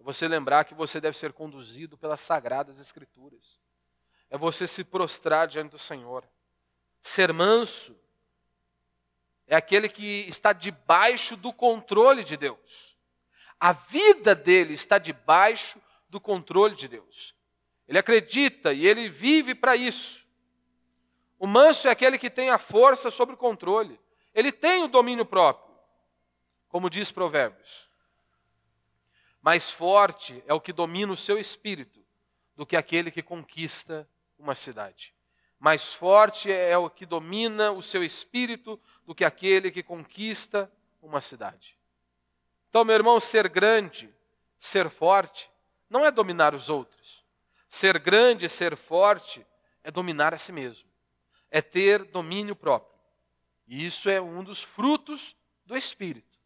É 0.00 0.02
você 0.02 0.26
lembrar 0.26 0.64
que 0.64 0.74
você 0.74 1.00
deve 1.00 1.16
ser 1.18 1.32
conduzido 1.32 1.98
pelas 1.98 2.20
sagradas 2.20 2.80
Escrituras. 2.80 3.60
É 4.30 4.38
você 4.38 4.66
se 4.66 4.82
prostrar 4.84 5.46
diante 5.46 5.72
do 5.72 5.78
Senhor. 5.78 6.26
Ser 7.00 7.32
manso 7.32 7.96
é 9.46 9.56
aquele 9.56 9.88
que 9.88 10.26
está 10.28 10.52
debaixo 10.52 11.36
do 11.36 11.52
controle 11.52 12.22
de 12.22 12.36
Deus. 12.36 12.96
A 13.58 13.72
vida 13.72 14.34
dele 14.34 14.74
está 14.74 14.98
debaixo 14.98 15.80
do 16.08 16.20
controle 16.20 16.76
de 16.76 16.86
Deus. 16.86 17.34
Ele 17.88 17.98
acredita 17.98 18.72
e 18.72 18.86
ele 18.86 19.08
vive 19.08 19.54
para 19.54 19.74
isso. 19.74 20.27
O 21.38 21.46
manso 21.46 21.88
é 21.88 21.90
aquele 21.90 22.18
que 22.18 22.28
tem 22.28 22.50
a 22.50 22.58
força 22.58 23.10
sobre 23.10 23.34
o 23.34 23.38
controle. 23.38 23.98
Ele 24.34 24.50
tem 24.50 24.82
o 24.82 24.88
domínio 24.88 25.24
próprio, 25.24 25.74
como 26.68 26.90
diz 26.90 27.10
Provérbios. 27.10 27.88
Mais 29.40 29.70
forte 29.70 30.42
é 30.46 30.52
o 30.52 30.60
que 30.60 30.72
domina 30.72 31.12
o 31.12 31.16
seu 31.16 31.38
espírito 31.38 32.04
do 32.56 32.66
que 32.66 32.76
aquele 32.76 33.10
que 33.10 33.22
conquista 33.22 34.08
uma 34.38 34.54
cidade. 34.54 35.14
Mais 35.58 35.92
forte 35.92 36.52
é 36.52 36.76
o 36.76 36.90
que 36.90 37.06
domina 37.06 37.72
o 37.72 37.82
seu 37.82 38.02
espírito 38.04 38.80
do 39.04 39.14
que 39.14 39.24
aquele 39.24 39.70
que 39.70 39.82
conquista 39.82 40.70
uma 41.00 41.20
cidade. 41.20 41.76
Então, 42.68 42.84
meu 42.84 42.94
irmão, 42.94 43.18
ser 43.18 43.48
grande, 43.48 44.12
ser 44.60 44.90
forte, 44.90 45.50
não 45.88 46.04
é 46.04 46.10
dominar 46.10 46.54
os 46.54 46.68
outros. 46.68 47.24
Ser 47.68 47.98
grande, 47.98 48.48
ser 48.48 48.76
forte, 48.76 49.44
é 49.82 49.90
dominar 49.90 50.34
a 50.34 50.38
si 50.38 50.52
mesmo. 50.52 50.88
É 51.50 51.62
ter 51.62 52.04
domínio 52.04 52.54
próprio. 52.54 52.98
E 53.66 53.84
isso 53.84 54.08
é 54.08 54.20
um 54.20 54.42
dos 54.42 54.62
frutos 54.62 55.36
do 55.64 55.76
Espírito. 55.76 56.38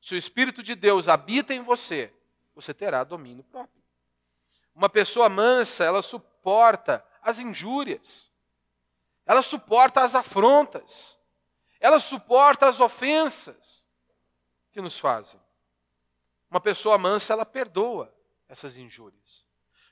Se 0.00 0.14
o 0.14 0.18
Espírito 0.18 0.62
de 0.62 0.74
Deus 0.74 1.08
habita 1.08 1.54
em 1.54 1.62
você, 1.62 2.12
você 2.54 2.74
terá 2.74 3.02
domínio 3.04 3.42
próprio. 3.44 3.82
Uma 4.74 4.88
pessoa 4.88 5.28
mansa, 5.28 5.84
ela 5.84 6.02
suporta 6.02 7.04
as 7.22 7.38
injúrias, 7.38 8.30
ela 9.24 9.40
suporta 9.40 10.02
as 10.02 10.14
afrontas, 10.14 11.18
ela 11.80 11.98
suporta 11.98 12.68
as 12.68 12.80
ofensas 12.80 13.86
que 14.72 14.80
nos 14.80 14.98
fazem. 14.98 15.40
Uma 16.50 16.60
pessoa 16.60 16.98
mansa, 16.98 17.32
ela 17.32 17.46
perdoa 17.46 18.14
essas 18.48 18.76
injúrias. 18.76 19.46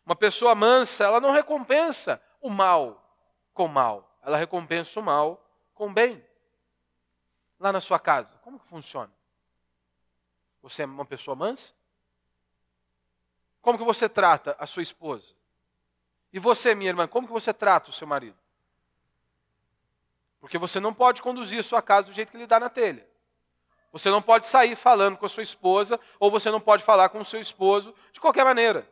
Uma 0.05 0.17
pessoa 0.17 0.55
mansa, 0.55 1.05
ela 1.05 1.21
não 1.21 1.31
recompensa 1.31 2.23
o 2.41 2.51
mal 2.51 2.99
com 3.55 3.67
mal, 3.69 4.12
ela 4.23 4.37
recompensa 4.37 4.99
o 5.01 5.03
mal 5.03 5.45
com 5.75 5.89
o 5.89 5.93
bem. 5.93 6.25
Lá 7.59 7.73
na 7.73 7.81
sua 7.81 7.99
casa, 7.99 8.39
como 8.39 8.59
que 8.59 8.67
funciona? 8.67 9.13
Você 10.63 10.83
é 10.83 10.87
uma 10.87 11.05
pessoa 11.05 11.35
mansa? 11.35 11.75
Como 13.61 13.79
que 13.79 13.85
você 13.85 14.09
trata 14.09 14.57
a 14.59 14.67
sua 14.67 14.83
esposa? 14.83 15.35
E 16.33 16.39
você, 16.39 16.75
minha 16.75 16.91
irmã, 16.91 17.07
como 17.07 17.27
que 17.27 17.33
você 17.33 17.53
trata 17.53 17.91
o 17.91 17.93
seu 17.93 18.07
marido? 18.07 18.37
Porque 20.41 20.59
você 20.59 20.81
não 20.81 20.93
pode 20.93 21.23
conduzir 21.23 21.61
a 21.61 21.63
sua 21.63 21.83
casa 21.83 22.09
do 22.09 22.13
jeito 22.13 22.31
que 22.31 22.37
ele 22.37 22.47
dá 22.47 22.59
na 22.59 22.69
telha. 22.69 23.07
Você 23.93 24.09
não 24.09 24.23
pode 24.23 24.47
sair 24.47 24.75
falando 24.75 25.17
com 25.17 25.27
a 25.27 25.29
sua 25.29 25.43
esposa, 25.43 26.01
ou 26.19 26.31
você 26.31 26.51
não 26.51 26.61
pode 26.61 26.83
falar 26.83 27.11
com 27.11 27.21
o 27.21 27.25
seu 27.25 27.41
esposo 27.41 27.95
de 28.13 28.21
qualquer 28.21 28.45
maneira. 28.45 28.89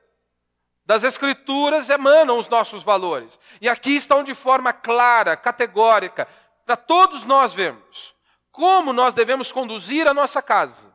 Das 0.91 1.05
Escrituras 1.05 1.88
emanam 1.88 2.36
os 2.36 2.49
nossos 2.49 2.82
valores. 2.82 3.38
E 3.61 3.68
aqui 3.68 3.95
estão 3.95 4.24
de 4.24 4.34
forma 4.34 4.72
clara, 4.72 5.36
categórica, 5.36 6.26
para 6.66 6.76
todos 6.76 7.22
nós 7.22 7.53
vermos 7.53 8.12
como 8.51 8.93
nós 8.93 9.14
devemos 9.14 9.53
conduzir 9.53 10.09
a 10.09 10.12
nossa 10.12 10.43
casa, 10.43 10.93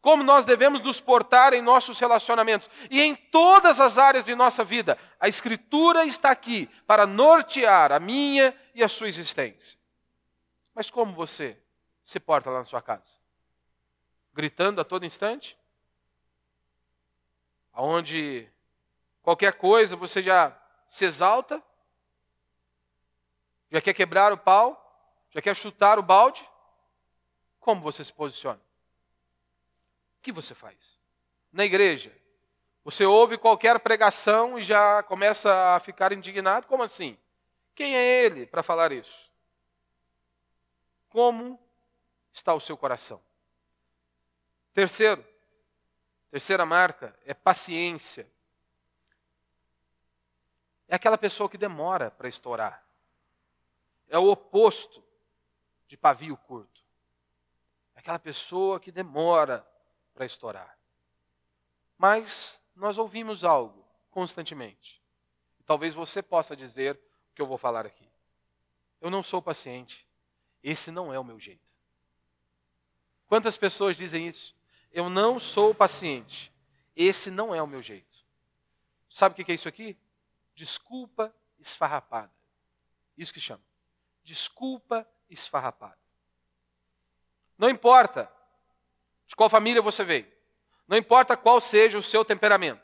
como 0.00 0.24
nós 0.24 0.44
devemos 0.44 0.82
nos 0.82 1.00
portar 1.00 1.54
em 1.54 1.62
nossos 1.62 2.00
relacionamentos 2.00 2.68
e 2.90 3.00
em 3.00 3.14
todas 3.14 3.78
as 3.78 3.98
áreas 3.98 4.24
de 4.24 4.34
nossa 4.34 4.64
vida. 4.64 4.98
A 5.20 5.28
Escritura 5.28 6.04
está 6.04 6.32
aqui 6.32 6.68
para 6.84 7.06
nortear 7.06 7.92
a 7.92 8.00
minha 8.00 8.52
e 8.74 8.82
a 8.82 8.88
sua 8.88 9.06
existência. 9.06 9.78
Mas 10.74 10.90
como 10.90 11.12
você 11.12 11.56
se 12.02 12.18
porta 12.18 12.50
lá 12.50 12.58
na 12.58 12.64
sua 12.64 12.82
casa? 12.82 13.20
Gritando 14.34 14.80
a 14.80 14.84
todo 14.84 15.06
instante? 15.06 15.56
Aonde 17.72 18.50
qualquer 19.26 19.54
coisa 19.54 19.96
você 19.96 20.22
já 20.22 20.56
se 20.86 21.04
exalta? 21.04 21.60
Já 23.72 23.80
quer 23.80 23.92
quebrar 23.92 24.32
o 24.32 24.38
pau? 24.38 24.80
Já 25.32 25.42
quer 25.42 25.56
chutar 25.56 25.98
o 25.98 26.02
balde? 26.02 26.48
Como 27.58 27.80
você 27.80 28.04
se 28.04 28.12
posiciona? 28.12 28.60
O 30.20 30.22
que 30.22 30.30
você 30.30 30.54
faz? 30.54 30.96
Na 31.50 31.64
igreja, 31.64 32.16
você 32.84 33.04
ouve 33.04 33.36
qualquer 33.36 33.80
pregação 33.80 34.60
e 34.60 34.62
já 34.62 35.02
começa 35.02 35.74
a 35.74 35.80
ficar 35.80 36.12
indignado? 36.12 36.68
Como 36.68 36.84
assim? 36.84 37.18
Quem 37.74 37.96
é 37.96 38.24
ele 38.24 38.46
para 38.46 38.62
falar 38.62 38.92
isso? 38.92 39.28
Como 41.08 41.58
está 42.32 42.54
o 42.54 42.60
seu 42.60 42.76
coração? 42.76 43.20
Terceiro, 44.72 45.26
terceira 46.30 46.64
marca 46.64 47.12
é 47.24 47.34
paciência. 47.34 48.35
É 50.88 50.94
aquela 50.96 51.18
pessoa 51.18 51.48
que 51.48 51.58
demora 51.58 52.10
para 52.10 52.28
estourar. 52.28 52.84
É 54.08 54.18
o 54.18 54.28
oposto 54.28 55.02
de 55.88 55.96
pavio 55.96 56.36
curto. 56.36 56.82
É 57.94 58.00
aquela 58.00 58.18
pessoa 58.18 58.78
que 58.78 58.92
demora 58.92 59.66
para 60.14 60.24
estourar. 60.24 60.78
Mas 61.98 62.60
nós 62.74 62.98
ouvimos 62.98 63.42
algo 63.42 63.84
constantemente. 64.10 65.02
Talvez 65.64 65.94
você 65.94 66.22
possa 66.22 66.56
dizer 66.56 66.94
o 66.94 67.34
que 67.34 67.42
eu 67.42 67.46
vou 67.46 67.58
falar 67.58 67.84
aqui. 67.84 68.08
Eu 69.00 69.10
não 69.10 69.22
sou 69.22 69.42
paciente. 69.42 70.06
Esse 70.62 70.90
não 70.90 71.12
é 71.12 71.18
o 71.18 71.24
meu 71.24 71.38
jeito. 71.40 71.66
Quantas 73.26 73.56
pessoas 73.56 73.96
dizem 73.96 74.28
isso? 74.28 74.54
Eu 74.92 75.10
não 75.10 75.40
sou 75.40 75.74
paciente. 75.74 76.52
Esse 76.94 77.30
não 77.30 77.54
é 77.54 77.60
o 77.60 77.66
meu 77.66 77.82
jeito. 77.82 78.24
Sabe 79.10 79.32
o 79.32 79.44
que 79.44 79.50
é 79.50 79.54
isso 79.54 79.68
aqui? 79.68 79.96
Desculpa 80.56 81.32
esfarrapada. 81.60 82.32
Isso 83.16 83.32
que 83.32 83.40
chama. 83.40 83.62
Desculpa 84.24 85.06
esfarrapada. 85.28 85.98
Não 87.58 87.68
importa 87.68 88.32
de 89.26 89.36
qual 89.36 89.50
família 89.50 89.82
você 89.82 90.02
veio. 90.02 90.26
Não 90.88 90.96
importa 90.96 91.36
qual 91.36 91.60
seja 91.60 91.98
o 91.98 92.02
seu 92.02 92.24
temperamento. 92.24 92.80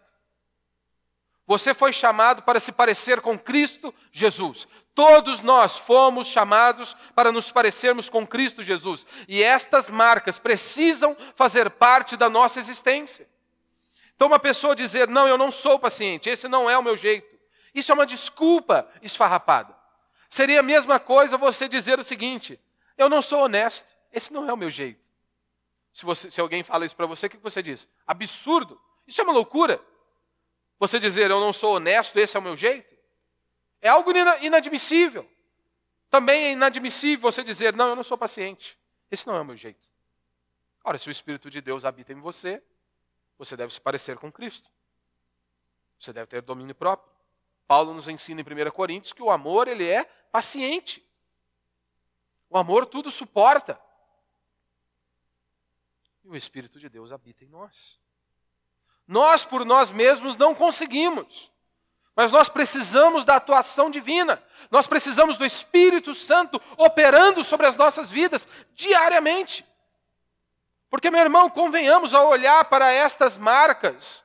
Você 1.47 1.73
foi 1.75 1.93
chamado 1.93 2.43
para 2.43 2.61
se 2.61 2.71
parecer 2.71 3.21
com 3.21 3.39
Cristo 3.39 3.93
Jesus. 4.13 4.69
Todos 4.95 5.41
nós 5.41 5.79
fomos 5.79 6.27
chamados 6.27 6.95
para 7.15 7.33
nos 7.33 7.51
parecermos 7.51 8.09
com 8.09 8.27
Cristo 8.27 8.63
Jesus. 8.63 9.07
E 9.27 9.43
estas 9.43 9.89
marcas 9.89 10.39
precisam 10.39 11.17
fazer 11.35 11.71
parte 11.71 12.17
da 12.17 12.29
nossa 12.29 12.61
existência. 12.61 13.29
Então, 14.15 14.29
uma 14.29 14.39
pessoa 14.39 14.77
dizer, 14.77 15.09
não, 15.09 15.27
eu 15.27 15.39
não 15.39 15.51
sou 15.51 15.79
paciente, 15.79 16.29
esse 16.29 16.47
não 16.49 16.69
é 16.69 16.79
o 16.79 16.83
meu 16.83 16.97
jeito. 16.97 17.32
Isso 17.75 17.91
é 17.91 17.95
uma 17.95 18.07
desculpa 18.07 18.89
esfarrapada. 19.01 19.77
Seria 20.29 20.61
a 20.61 20.63
mesma 20.63 20.99
coisa 20.99 21.37
você 21.37 21.69
dizer 21.69 21.99
o 21.99 22.05
seguinte: 22.05 22.61
eu 22.97 23.09
não 23.09 23.23
sou 23.23 23.45
honesto, 23.45 23.93
esse 24.13 24.33
não 24.33 24.49
é 24.49 24.53
o 24.53 24.57
meu 24.57 24.71
jeito. 24.71 25.11
Se, 25.93 26.05
você, 26.05 26.31
se 26.31 26.41
alguém 26.41 26.63
fala 26.63 26.87
isso 26.87 26.97
para 26.97 27.07
você, 27.07 27.27
o 27.27 27.31
que 27.31 27.37
você 27.37 27.63
diz? 27.63 27.89
Absurdo, 28.07 28.81
isso 29.07 29.21
é 29.21 29.25
uma 29.25 29.33
loucura. 29.33 29.81
Você 30.79 30.99
dizer 30.99 31.31
eu 31.31 31.41
não 31.41 31.53
sou 31.53 31.77
honesto, 31.77 32.19
esse 32.19 32.37
é 32.37 32.41
o 32.41 32.43
meu 32.43 32.57
jeito, 32.57 32.97
é 33.81 33.89
algo 33.89 34.11
inadmissível. 34.41 35.29
Também 36.11 36.45
é 36.45 36.53
inadmissível 36.53 37.21
você 37.21 37.43
dizer 37.43 37.75
não, 37.75 37.91
eu 37.91 37.97
não 37.97 38.03
sou 38.03 38.19
paciente, 38.19 38.79
esse 39.11 39.27
não 39.27 39.37
é 39.37 39.41
o 39.41 39.45
meu 39.45 39.57
jeito. 39.57 39.89
Ora, 40.85 40.99
se 40.99 41.09
o 41.09 41.11
Espírito 41.11 41.49
de 41.49 41.61
Deus 41.61 41.85
habita 41.85 42.13
em 42.13 42.21
você, 42.21 42.63
você 43.39 43.57
deve 43.57 43.73
se 43.73 43.81
parecer 43.81 44.19
com 44.19 44.33
Cristo. 44.33 44.71
Você 45.99 46.13
deve 46.13 46.27
ter 46.27 46.43
domínio 46.43 46.75
próprio. 46.75 47.12
Paulo 47.67 47.95
nos 47.95 48.09
ensina 48.09 48.41
em 48.41 48.45
1 48.45 48.71
Coríntios 48.71 49.13
que 49.13 49.23
o 49.23 49.31
amor 49.31 49.69
ele 49.69 49.89
é 49.89 50.05
paciente. 50.05 51.07
O 52.51 52.59
amor 52.59 52.87
tudo 52.87 53.11
suporta. 53.11 53.81
E 56.25 56.29
o 56.29 56.37
Espírito 56.37 56.79
de 56.79 56.89
Deus 56.89 57.13
habita 57.13 57.45
em 57.45 57.49
nós. 57.49 57.99
Nós 59.07 59.45
por 59.45 59.65
nós 59.65 59.91
mesmos 59.91 60.37
não 60.37 60.55
conseguimos. 60.55 61.53
Mas 62.15 62.31
nós 62.31 62.49
precisamos 62.49 63.25
da 63.25 63.37
atuação 63.37 63.91
divina. 63.91 64.43
Nós 64.71 64.87
precisamos 64.87 65.37
do 65.37 65.45
Espírito 65.45 66.15
Santo 66.15 66.61
operando 66.77 67.43
sobre 67.43 67.67
as 67.67 67.77
nossas 67.77 68.11
vidas 68.11 68.47
diariamente. 68.75 69.67
Porque, 70.91 71.11
meu 71.11 71.21
irmão, 71.21 71.49
convenhamos 71.49 72.13
ao 72.13 72.29
olhar 72.29 72.67
para 72.67 72.93
estas 72.93 73.39
marcas, 73.39 74.23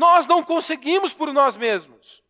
nós 0.00 0.26
não 0.26 0.42
conseguimos 0.42 1.12
por 1.12 1.30
nós 1.30 1.58
mesmos. 1.58 2.22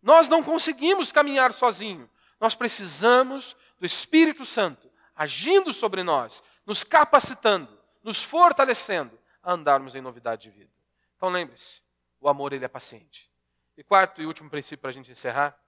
Nós 0.00 0.26
não 0.26 0.42
conseguimos 0.42 1.12
caminhar 1.12 1.52
sozinho. 1.52 2.08
Nós 2.40 2.54
precisamos 2.54 3.54
do 3.78 3.84
Espírito 3.84 4.46
Santo 4.46 4.90
agindo 5.14 5.70
sobre 5.70 6.02
nós, 6.02 6.42
nos 6.64 6.82
capacitando, 6.82 7.78
nos 8.02 8.22
fortalecendo 8.22 9.18
a 9.42 9.52
andarmos 9.52 9.94
em 9.94 10.00
novidade 10.00 10.44
de 10.44 10.50
vida. 10.50 10.72
Então 11.14 11.28
lembre-se, 11.28 11.82
o 12.18 12.26
amor 12.26 12.54
ele 12.54 12.64
é 12.64 12.68
paciente. 12.68 13.30
E 13.76 13.84
quarto 13.84 14.22
e 14.22 14.26
último 14.26 14.48
princípio 14.48 14.78
para 14.78 14.88
a 14.88 14.94
gente 14.94 15.10
encerrar, 15.10 15.60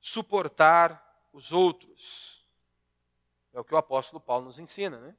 suportar 0.00 1.28
os 1.34 1.52
outros. 1.52 2.42
É 3.52 3.60
o 3.60 3.64
que 3.64 3.74
o 3.74 3.78
apóstolo 3.78 4.20
Paulo 4.20 4.46
nos 4.46 4.58
ensina, 4.58 4.98
né? 4.98 5.14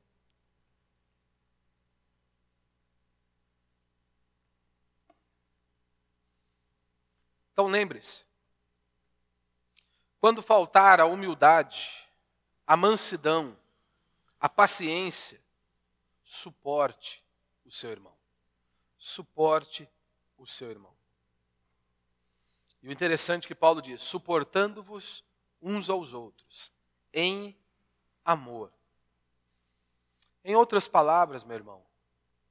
Então 7.54 7.68
lembre-se, 7.68 8.26
quando 10.20 10.42
faltar 10.42 11.00
a 11.00 11.06
humildade, 11.06 12.10
a 12.66 12.76
mansidão, 12.76 13.56
a 14.40 14.50
paciência, 14.50 15.40
suporte 16.24 17.24
o 17.64 17.72
seu 17.72 17.92
irmão. 17.92 18.16
Suporte 18.98 19.88
o 20.38 20.48
seu 20.48 20.72
irmão. 20.72 20.94
E 22.82 22.88
o 22.88 22.92
interessante 22.92 23.46
é 23.46 23.48
que 23.50 23.56
Paulo 23.56 23.82
diz: 23.82 24.02
suportando-vos 24.02 25.24
uns 25.62 25.90
aos 25.90 26.12
outros, 26.12 26.72
em 27.14 27.56
amor. 28.26 28.72
Em 30.44 30.56
outras 30.56 30.88
palavras, 30.88 31.44
meu 31.44 31.56
irmão, 31.56 31.86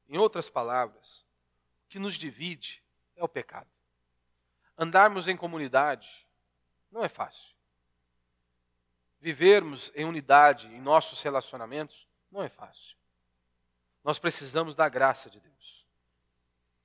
em 0.08 0.16
outras 0.16 0.48
palavras, 0.48 1.24
o 1.84 1.88
que 1.88 1.98
nos 1.98 2.14
divide 2.14 2.82
é 3.16 3.24
o 3.24 3.28
pecado. 3.28 3.71
Andarmos 4.76 5.28
em 5.28 5.36
comunidade 5.36 6.26
não 6.90 7.04
é 7.04 7.08
fácil 7.08 7.52
vivermos 9.22 9.92
em 9.94 10.04
unidade 10.04 10.66
em 10.66 10.80
nossos 10.80 11.22
relacionamentos 11.22 12.08
não 12.30 12.42
é 12.42 12.48
fácil. 12.48 12.96
Nós 14.02 14.18
precisamos 14.18 14.74
da 14.74 14.88
graça 14.88 15.30
de 15.30 15.38
Deus. 15.38 15.86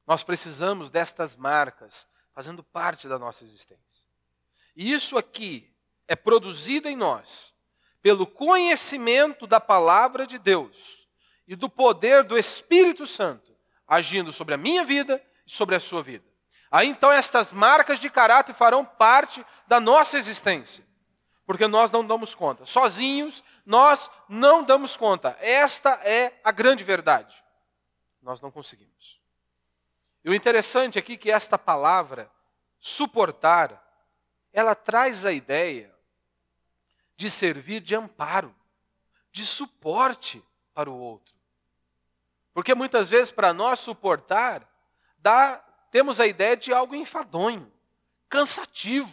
Nós 0.06 0.24
precisamos 0.24 0.92
destas 0.92 1.36
marcas 1.36 2.08
fazendo 2.32 2.64
parte 2.64 3.08
da 3.08 3.18
nossa 3.18 3.44
existência. 3.44 4.06
E 4.76 4.94
isso 4.94 5.18
aqui 5.18 5.74
é 6.08 6.16
produzido 6.16 6.88
em 6.88 6.96
nós 6.96 7.56
pelo 8.04 8.28
conhecimento 8.28 9.48
da 9.48 9.60
palavra 9.60 10.28
de 10.28 10.38
Deus 10.38 11.10
e 11.48 11.56
do 11.56 11.68
poder 11.68 12.24
do 12.24 12.38
Espírito 12.38 13.08
Santo 13.08 13.58
agindo 13.88 14.32
sobre 14.32 14.54
a 14.54 14.58
minha 14.58 14.84
vida 14.84 15.20
e 15.46 15.52
sobre 15.52 15.74
a 15.74 15.80
sua 15.80 16.04
vida. 16.04 16.28
Aí 16.72 16.88
então 16.88 17.12
estas 17.12 17.52
marcas 17.52 18.00
de 18.00 18.10
caráter 18.10 18.54
farão 18.54 18.84
parte 18.84 19.46
da 19.68 19.80
nossa 19.80 20.18
existência 20.18 20.88
porque 21.48 21.66
nós 21.66 21.90
não 21.90 22.06
damos 22.06 22.36
conta. 22.36 22.66
Sozinhos, 22.66 23.42
nós 23.66 24.12
não 24.28 24.66
damos 24.66 24.98
conta. 24.98 25.38
Esta 25.40 25.92
é 26.04 26.38
a 26.44 26.52
grande 26.52 26.84
verdade. 26.84 27.42
Nós 28.22 28.42
não 28.42 28.52
conseguimos. 28.52 29.18
E 30.26 30.30
o 30.30 30.36
interessante 30.36 31.00
aqui 31.00 31.14
é 31.14 31.18
que 31.18 31.32
esta 31.32 31.58
palavra, 31.58 32.30
suportar, 32.82 33.82
ela 34.52 34.76
traz 34.76 35.26
a 35.26 35.32
ideia 35.32 35.96
de 37.16 37.32
servir 37.32 37.80
de 37.80 37.96
amparo, 37.96 38.54
de 39.32 39.46
suporte 39.46 40.44
para 40.74 40.92
o 40.92 41.00
outro. 41.00 41.34
Porque 42.54 42.76
muitas 42.76 43.10
vezes, 43.10 43.32
para 43.32 43.54
nós 43.54 43.80
suportar, 43.80 44.70
dá, 45.18 45.64
temos 45.98 46.20
a 46.20 46.28
ideia 46.28 46.56
de 46.56 46.72
algo 46.72 46.94
enfadonho, 46.94 47.74
cansativo. 48.30 49.12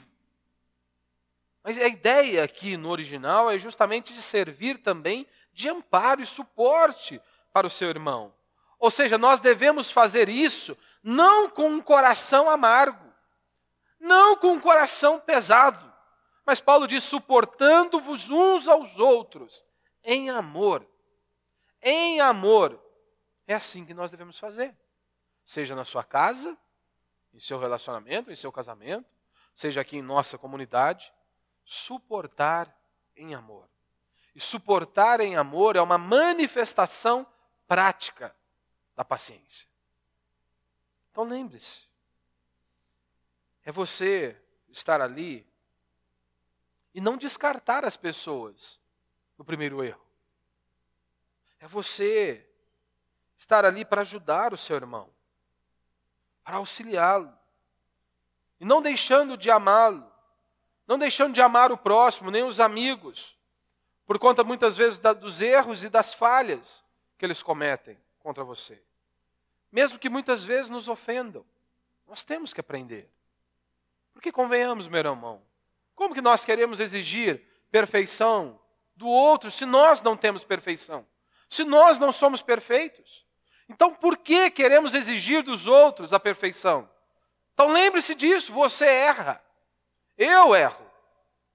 Mas 1.63 1.79
a 1.79 1.89
ideia 1.89 2.45
aqui 2.45 2.77
no 2.77 2.91
original 2.91 3.51
é 3.51 3.59
justamente 3.59 4.13
de 4.13 4.21
servir 4.21 4.77
também 4.77 5.27
de 5.51 5.67
amparo 5.67 6.21
e 6.21 6.27
suporte 6.27 7.19
para 7.55 7.67
o 7.67 7.71
seu 7.71 7.89
irmão. 7.89 8.35
Ou 8.79 8.91
seja, 8.91 9.17
nós 9.17 9.41
devemos 9.41 9.91
fazer 9.91 10.29
isso 10.29 10.77
não 11.03 11.49
com 11.49 11.71
um 11.71 11.81
coração 11.81 12.51
amargo, 12.51 13.11
não 13.99 14.37
com 14.37 14.49
um 14.49 14.61
coração 14.61 15.19
pesado, 15.19 15.91
mas 16.45 16.61
Paulo 16.61 16.87
diz: 16.87 17.03
suportando-vos 17.03 18.29
uns 18.29 18.69
aos 18.69 18.99
outros 18.99 19.65
em 20.03 20.29
amor. 20.29 20.87
Em 21.81 22.21
amor. 22.21 22.79
É 23.47 23.55
assim 23.55 23.87
que 23.87 23.95
nós 23.95 24.11
devemos 24.11 24.39
fazer. 24.39 24.77
Seja 25.47 25.75
na 25.75 25.87
sua 25.87 26.05
casa, 26.05 26.55
em 27.35 27.41
seu 27.41 27.59
relacionamento, 27.59 28.31
em 28.31 28.37
seu 28.37 28.53
casamento, 28.53 29.05
seja 29.55 29.81
aqui 29.81 29.97
em 29.97 30.03
nossa 30.03 30.39
comunidade, 30.39 31.13
suportar 31.65 32.75
em 33.17 33.35
amor. 33.35 33.69
E 34.35 34.41
suportar 34.41 35.21
em 35.21 35.37
amor 35.37 35.77
é 35.77 35.81
uma 35.81 35.99
manifestação 35.99 37.27
prática 37.67 38.35
da 38.95 39.05
paciência. 39.05 39.69
Então 41.11 41.25
lembre-se, 41.25 41.89
é 43.65 43.73
você 43.73 44.41
estar 44.69 45.01
ali 45.01 45.47
e 46.95 47.01
não 47.01 47.17
descartar 47.17 47.85
as 47.85 47.97
pessoas 47.97 48.81
no 49.37 49.45
primeiro 49.45 49.83
erro. 49.83 50.05
É 51.59 51.67
você 51.67 52.49
estar 53.37 53.65
ali 53.65 53.85
para 53.85 54.03
ajudar 54.03 54.53
o 54.53 54.59
seu 54.59 54.77
irmão, 54.77 55.13
para 56.45 56.57
auxiliá-lo, 56.57 57.33
e 58.61 58.65
não 58.65 58.83
deixando 58.83 59.37
de 59.37 59.51
amá-lo, 59.51 60.07
não 60.87 60.99
deixando 60.99 61.33
de 61.33 61.41
amar 61.41 61.73
o 61.73 61.79
próximo, 61.79 62.31
nem 62.31 62.45
os 62.45 62.61
amigos, 62.61 63.37
por 64.07 64.19
conta 64.19 64.45
muitas 64.45 64.77
vezes 64.77 64.99
da, 64.99 65.13
dos 65.13 65.41
erros 65.41 65.83
e 65.83 65.89
das 65.89 66.13
falhas 66.13 66.85
que 67.17 67.25
eles 67.25 67.43
cometem 67.43 67.99
contra 68.19 68.45
você. 68.45 68.81
Mesmo 69.73 69.99
que 69.99 70.11
muitas 70.11 70.45
vezes 70.45 70.69
nos 70.69 70.89
ofendam, 70.89 71.45
nós 72.07 72.23
temos 72.23 72.53
que 72.53 72.61
aprender. 72.61 73.11
Porque 74.13 74.31
convenhamos, 74.31 74.87
meu 74.87 74.99
irmão, 74.99 75.43
como 75.95 76.15
que 76.15 76.21
nós 76.21 76.45
queremos 76.45 76.81
exigir 76.81 77.43
perfeição 77.71 78.61
do 78.95 79.09
outro 79.09 79.51
se 79.51 79.65
nós 79.65 80.03
não 80.03 80.17
temos 80.17 80.45
perfeição? 80.45 81.07
Se 81.49 81.65
nós 81.65 81.99
não 81.99 82.13
somos 82.13 82.43
perfeitos? 82.43 83.25
Então, 83.69 83.95
por 83.95 84.17
que 84.17 84.51
queremos 84.51 84.95
exigir 84.95 85.43
dos 85.43 85.67
outros 85.67 86.13
a 86.13 86.21
perfeição? 86.21 86.89
Então, 87.55 87.69
lembre-se 87.69 88.15
disso: 88.15 88.53
você 88.53 88.85
erra, 88.85 89.43
eu 90.19 90.55
erro, 90.55 90.85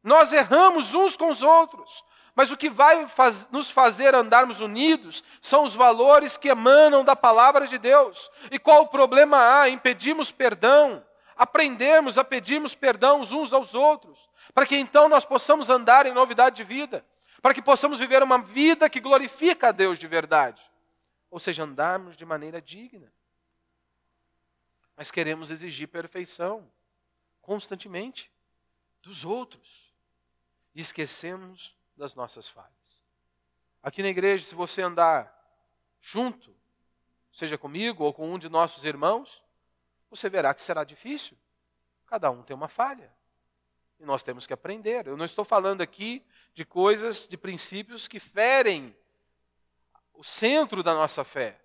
nós 0.04 0.34
erramos 0.34 0.94
uns 0.94 1.16
com 1.16 1.30
os 1.30 1.42
outros. 1.42 2.04
Mas 2.36 2.52
o 2.52 2.58
que 2.58 2.70
vai 2.70 3.06
faz, 3.08 3.50
nos 3.52 3.70
fazer 3.70 4.16
andarmos 4.16 4.62
unidos 4.62 5.24
são 5.42 5.66
os 5.66 5.76
valores 5.76 6.38
que 6.38 6.48
emanam 6.48 7.04
da 7.04 7.16
palavra 7.16 7.68
de 7.68 7.78
Deus. 7.78 8.32
E 8.50 8.58
qual 8.58 8.84
o 8.84 8.88
problema 8.88 9.60
há 9.60 9.68
em 9.70 9.78
pedirmos 9.78 10.32
perdão, 10.32 11.04
aprendermos 11.36 12.18
a 12.18 12.24
pedirmos 12.24 12.74
perdão 12.74 13.20
uns 13.22 13.52
aos 13.52 13.76
outros, 13.76 14.18
para 14.54 14.66
que 14.66 14.78
então 14.78 15.10
nós 15.10 15.26
possamos 15.26 15.70
andar 15.70 16.06
em 16.06 16.14
novidade 16.14 16.56
de 16.56 16.64
vida, 16.64 17.06
para 17.42 17.54
que 17.54 17.62
possamos 17.62 18.00
viver 18.00 18.24
uma 18.24 18.38
vida 18.38 18.90
que 18.90 19.02
glorifica 19.02 19.70
a 19.70 19.72
Deus 19.74 20.00
de 20.00 20.08
verdade 20.08 20.69
ou 21.30 21.40
seja, 21.40 21.64
andarmos 21.64 22.18
de 22.18 22.26
maneira 22.26 22.62
digna. 22.62 23.12
Mas 24.96 25.12
queremos 25.12 25.50
exigir 25.50 25.88
perfeição 25.88 26.70
constantemente 27.42 28.32
dos 29.02 29.24
outros 29.24 29.94
e 30.76 30.82
esquecemos 30.82 31.76
das 31.96 32.16
nossas 32.16 32.50
falhas. 32.50 32.70
Aqui 33.82 34.02
na 34.02 34.10
igreja, 34.10 34.46
se 34.46 34.56
você 34.56 34.82
andar 34.82 35.34
junto, 36.02 36.56
seja 37.32 37.58
comigo 37.58 38.04
ou 38.04 38.14
com 38.14 38.30
um 38.34 38.38
de 38.38 38.50
nossos 38.50 38.84
irmãos, 38.84 39.42
você 40.10 40.30
verá 40.30 40.54
que 40.54 40.62
será 40.62 40.84
difícil. 40.84 41.38
Cada 42.06 42.30
um 42.32 42.44
tem 42.44 42.56
uma 42.56 42.68
falha. 42.68 43.14
E 44.00 44.06
nós 44.06 44.24
temos 44.24 44.48
que 44.48 44.54
aprender. 44.54 45.08
Eu 45.08 45.18
não 45.18 45.26
estou 45.26 45.46
falando 45.46 45.82
aqui 45.82 46.26
de 46.54 46.66
coisas, 46.66 47.28
de 47.28 47.38
princípios 47.38 48.08
que 48.08 48.20
ferem 48.20 48.96
o 50.20 50.24
centro 50.24 50.84
da 50.84 50.94
nossa 50.94 51.24
fé. 51.24 51.58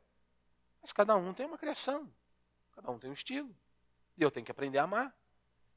Mas 0.80 0.92
cada 0.92 1.16
um 1.16 1.34
tem 1.34 1.44
uma 1.44 1.58
criação, 1.58 2.08
cada 2.70 2.88
um 2.88 3.00
tem 3.00 3.10
um 3.10 3.12
estilo. 3.12 3.52
E 4.16 4.22
eu 4.22 4.30
tenho 4.30 4.46
que 4.46 4.52
aprender 4.52 4.78
a 4.78 4.84
amar. 4.84 5.12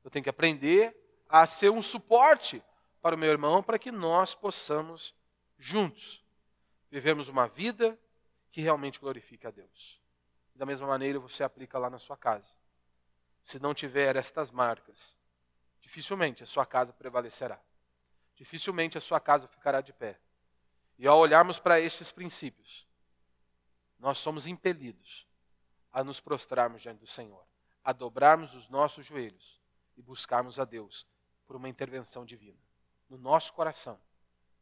Eu 0.03 0.11
tenho 0.11 0.21
que 0.21 0.29
aprender 0.29 0.95
a 1.27 1.47
ser 1.47 1.71
um 1.71 1.81
suporte 1.81 2.63
para 3.01 3.15
o 3.15 3.17
meu 3.17 3.31
irmão 3.31 3.63
para 3.63 3.79
que 3.79 3.91
nós 3.91 4.35
possamos, 4.35 5.15
juntos, 5.57 6.23
vivermos 6.91 7.29
uma 7.29 7.47
vida 7.47 7.99
que 8.51 8.61
realmente 8.61 8.99
glorifique 8.99 9.47
a 9.47 9.51
Deus. 9.51 9.99
Da 10.53 10.63
mesma 10.63 10.85
maneira 10.85 11.19
você 11.19 11.43
aplica 11.43 11.79
lá 11.79 11.89
na 11.89 11.97
sua 11.97 12.15
casa. 12.15 12.53
Se 13.41 13.57
não 13.57 13.73
tiver 13.73 14.15
estas 14.15 14.51
marcas, 14.51 15.17
dificilmente 15.81 16.43
a 16.43 16.45
sua 16.45 16.65
casa 16.65 16.93
prevalecerá. 16.93 17.59
Dificilmente 18.35 18.99
a 18.99 19.01
sua 19.01 19.19
casa 19.19 19.47
ficará 19.47 19.81
de 19.81 19.93
pé. 19.93 20.19
E 20.97 21.07
ao 21.07 21.19
olharmos 21.19 21.59
para 21.59 21.79
estes 21.79 22.11
princípios, 22.11 22.87
nós 23.99 24.17
somos 24.17 24.47
impelidos 24.47 25.27
a 25.91 26.03
nos 26.03 26.19
prostrarmos 26.19 26.81
diante 26.81 26.99
do 26.99 27.07
Senhor, 27.07 27.45
a 27.83 27.91
dobrarmos 27.91 28.53
os 28.53 28.69
nossos 28.69 29.05
joelhos 29.05 29.59
e 29.95 30.01
buscarmos 30.01 30.59
a 30.59 30.65
Deus 30.65 31.07
por 31.45 31.55
uma 31.55 31.69
intervenção 31.69 32.25
divina 32.25 32.59
no 33.09 33.17
nosso 33.17 33.53
coração, 33.53 33.99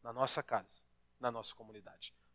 na 0.02 0.14
nossa 0.14 0.42
casa, 0.42 0.82
na 1.20 1.32
nossa 1.32 1.54
comunidade. 1.54 2.16